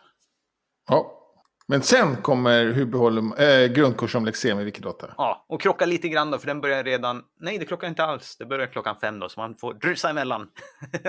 Ja. 0.88 1.24
Men 1.70 1.82
sen 1.82 2.16
kommer 2.16 2.64
hur 2.64 2.86
behåller, 2.86 3.42
äh, 3.42 3.66
grundkurs 3.72 4.14
om 4.14 4.24
Lexem 4.24 4.60
i 4.60 4.64
Wikidata. 4.64 5.14
Ja, 5.16 5.44
och 5.48 5.60
krocka 5.60 5.86
lite 5.86 6.08
grann 6.08 6.30
då, 6.30 6.38
för 6.38 6.46
den 6.46 6.60
börjar 6.60 6.84
redan... 6.84 7.24
Nej, 7.40 7.58
det 7.58 7.64
krockar 7.64 7.88
inte 7.88 8.04
alls. 8.04 8.36
Det 8.36 8.46
börjar 8.46 8.66
klockan 8.66 8.96
fem 9.00 9.18
då, 9.18 9.28
så 9.28 9.40
man 9.40 9.56
får 9.56 9.74
rusa 9.74 10.10
emellan. 10.10 10.50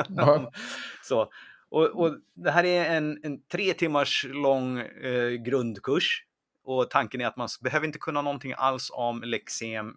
Ja. 0.07 0.51
så, 1.03 1.29
och, 1.69 1.85
och 1.85 2.15
det 2.35 2.51
här 2.51 2.63
är 2.63 2.97
en, 2.97 3.19
en 3.23 3.41
tre 3.41 3.73
timmars 3.73 4.25
lång 4.29 4.79
eh, 4.79 5.29
grundkurs. 5.29 6.23
Och 6.69 6.89
tanken 6.89 7.21
är 7.21 7.25
att 7.25 7.37
man 7.37 7.47
behöver 7.61 7.87
inte 7.87 7.99
kunna 7.99 8.21
någonting 8.21 8.53
alls 8.57 8.91
om 8.93 9.21
lexem, 9.21 9.93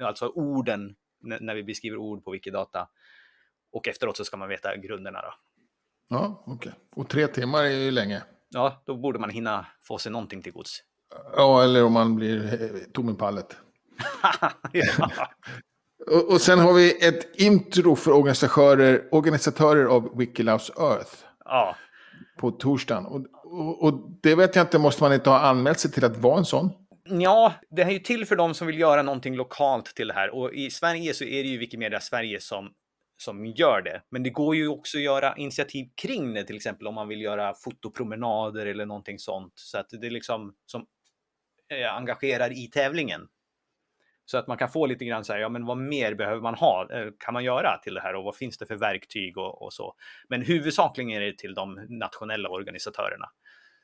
alltså 0.00 0.28
orden, 0.28 0.94
när 1.20 1.54
vi 1.54 1.64
beskriver 1.64 1.96
ord 1.96 2.24
på 2.24 2.30
Wikidata. 2.30 2.88
Och 3.72 3.88
efteråt 3.88 4.16
så 4.16 4.24
ska 4.24 4.36
man 4.36 4.48
veta 4.48 4.76
grunderna 4.76 5.22
då. 5.22 5.34
Ja, 6.08 6.44
okej. 6.46 6.72
Och 6.96 7.08
tre 7.08 7.26
timmar 7.26 7.64
är 7.64 7.70
ju 7.70 7.90
länge. 7.90 8.22
Ja, 8.48 8.82
då 8.86 8.96
borde 8.96 9.18
man 9.18 9.30
hinna 9.30 9.66
få 9.80 9.98
sig 9.98 10.12
någonting 10.12 10.42
till 10.42 10.52
gods. 10.52 10.82
Ja, 11.36 11.64
eller 11.64 11.84
om 11.84 11.92
man 11.92 12.16
blir 12.16 12.62
eh, 12.62 12.80
tom 12.92 13.10
i 13.10 13.14
pallet. 13.14 13.56
Och, 16.10 16.32
och 16.32 16.40
sen 16.40 16.58
har 16.58 16.72
vi 16.72 17.06
ett 17.06 17.40
intro 17.40 17.96
för 17.96 18.12
organisatörer, 18.12 19.08
organisatörer 19.10 19.84
av 19.84 20.18
Wikiloves 20.18 20.70
Earth 20.70 21.12
ja, 21.44 21.76
på 22.38 22.50
torsdagen. 22.50 23.06
Och, 23.06 23.26
och, 23.46 23.82
och 23.82 24.18
det 24.22 24.34
vet 24.34 24.56
jag 24.56 24.64
inte, 24.64 24.78
måste 24.78 25.02
man 25.02 25.12
inte 25.12 25.30
ha 25.30 25.40
anmält 25.40 25.78
sig 25.78 25.90
till 25.90 26.04
att 26.04 26.16
vara 26.16 26.38
en 26.38 26.44
sån? 26.44 26.70
Ja, 27.08 27.54
det 27.70 27.84
här 27.84 27.90
är 27.90 27.94
ju 27.94 28.00
till 28.00 28.26
för 28.26 28.36
de 28.36 28.54
som 28.54 28.66
vill 28.66 28.78
göra 28.78 29.02
någonting 29.02 29.36
lokalt 29.36 29.84
till 29.86 30.08
det 30.08 30.14
här. 30.14 30.34
Och 30.34 30.54
i 30.54 30.70
Sverige 30.70 31.14
så 31.14 31.24
är 31.24 31.42
det 31.42 31.48
ju 31.48 31.58
Wikimedia 31.58 32.00
Sverige 32.00 32.40
som, 32.40 32.70
som 33.16 33.46
gör 33.46 33.82
det. 33.82 34.02
Men 34.10 34.22
det 34.22 34.30
går 34.30 34.56
ju 34.56 34.68
också 34.68 34.98
att 34.98 35.04
göra 35.04 35.36
initiativ 35.36 35.86
kring 36.02 36.34
det, 36.34 36.44
till 36.44 36.56
exempel 36.56 36.86
om 36.86 36.94
man 36.94 37.08
vill 37.08 37.20
göra 37.20 37.54
fotopromenader 37.64 38.66
eller 38.66 38.86
någonting 38.86 39.18
sånt. 39.18 39.52
Så 39.54 39.78
att 39.78 39.86
det 39.90 40.10
liksom 40.10 40.54
som 40.66 40.86
eh, 41.72 41.94
engagerar 41.94 42.52
i 42.52 42.66
tävlingen. 42.66 43.20
Så 44.26 44.38
att 44.38 44.46
man 44.46 44.56
kan 44.56 44.68
få 44.68 44.86
lite 44.86 45.04
grann 45.04 45.24
så 45.24 45.32
här, 45.32 45.40
ja 45.40 45.48
men 45.48 45.66
vad 45.66 45.78
mer 45.78 46.14
behöver 46.14 46.40
man 46.40 46.54
ha, 46.54 46.88
eh, 46.92 47.08
kan 47.18 47.34
man 47.34 47.44
göra 47.44 47.78
till 47.82 47.94
det 47.94 48.00
här 48.00 48.14
och 48.14 48.24
vad 48.24 48.36
finns 48.36 48.58
det 48.58 48.66
för 48.66 48.76
verktyg 48.76 49.38
och, 49.38 49.62
och 49.62 49.72
så. 49.72 49.94
Men 50.28 50.42
huvudsakligen 50.42 51.10
är 51.10 51.20
det 51.20 51.38
till 51.38 51.54
de 51.54 51.86
nationella 51.88 52.48
organisatörerna. 52.48 53.26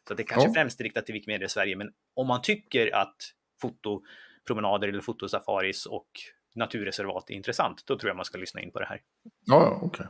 Så 0.09 0.15
det 0.15 0.23
kanske 0.25 0.49
Ja. 0.49 0.55
främst 0.55 0.81
är 0.81 0.85
riktat 0.85 1.07
till 1.07 1.13
Wikimedia 1.13 1.49
Sverige, 1.49 1.77
men 1.77 1.91
om 2.15 2.27
man 2.27 2.43
tycker 2.43 2.95
att 2.95 3.17
fotopromenader 3.61 4.89
eller 4.89 5.01
fotosafaris 5.01 5.87
och 5.87 6.09
naturreservat 6.55 7.31
är 7.31 7.35
intressant, 7.35 7.87
då 7.87 7.99
tror 7.99 8.11
jag 8.11 8.17
man 8.17 8.25
ska 8.25 8.39
lyssna 8.39 8.61
in 8.61 8.71
på 8.71 8.79
det 8.79 8.87
här. 8.87 9.01
Ja, 9.45 9.79
okej. 9.83 10.07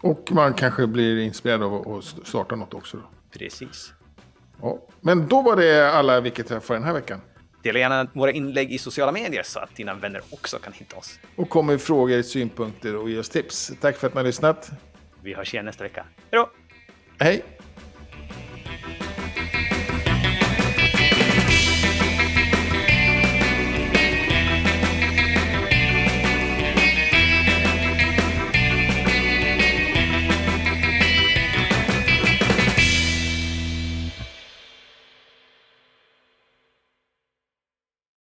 Och 0.00 0.32
man 0.32 0.54
kanske 0.54 0.86
blir 0.86 1.18
inspirerad 1.18 1.62
av 1.62 1.88
att 1.88 2.04
starta 2.04 2.56
något 2.56 2.74
också. 2.74 2.96
Då. 2.96 3.02
Precis. 3.38 3.92
Ja. 4.62 4.78
Men 5.00 5.28
då 5.28 5.42
var 5.42 5.56
det 5.56 5.92
alla 5.92 6.20
Wikiträffar 6.20 6.74
den 6.74 6.84
här 6.84 6.92
veckan. 6.92 7.20
Dela 7.62 7.78
gärna 7.78 8.06
våra 8.12 8.32
inlägg 8.32 8.72
i 8.72 8.78
sociala 8.78 9.12
medier 9.12 9.42
så 9.42 9.58
att 9.58 9.76
dina 9.76 9.94
vänner 9.94 10.22
också 10.30 10.58
kan 10.58 10.72
hitta 10.72 10.96
oss. 10.96 11.18
Och 11.36 11.48
kom 11.48 11.66
med 11.66 11.80
frågor, 11.80 12.22
synpunkter 12.22 12.96
och 12.96 13.10
ge 13.10 13.18
oss 13.18 13.28
tips. 13.28 13.72
Tack 13.80 13.96
för 13.96 14.06
att 14.06 14.14
ni 14.14 14.18
har 14.18 14.26
lyssnat. 14.26 14.70
Vi 15.22 15.34
hörs 15.34 15.54
igen 15.54 15.64
nästa 15.64 15.84
vecka. 15.84 16.04
Hej 16.30 16.40
då! 16.40 16.50
Hej! 17.18 17.57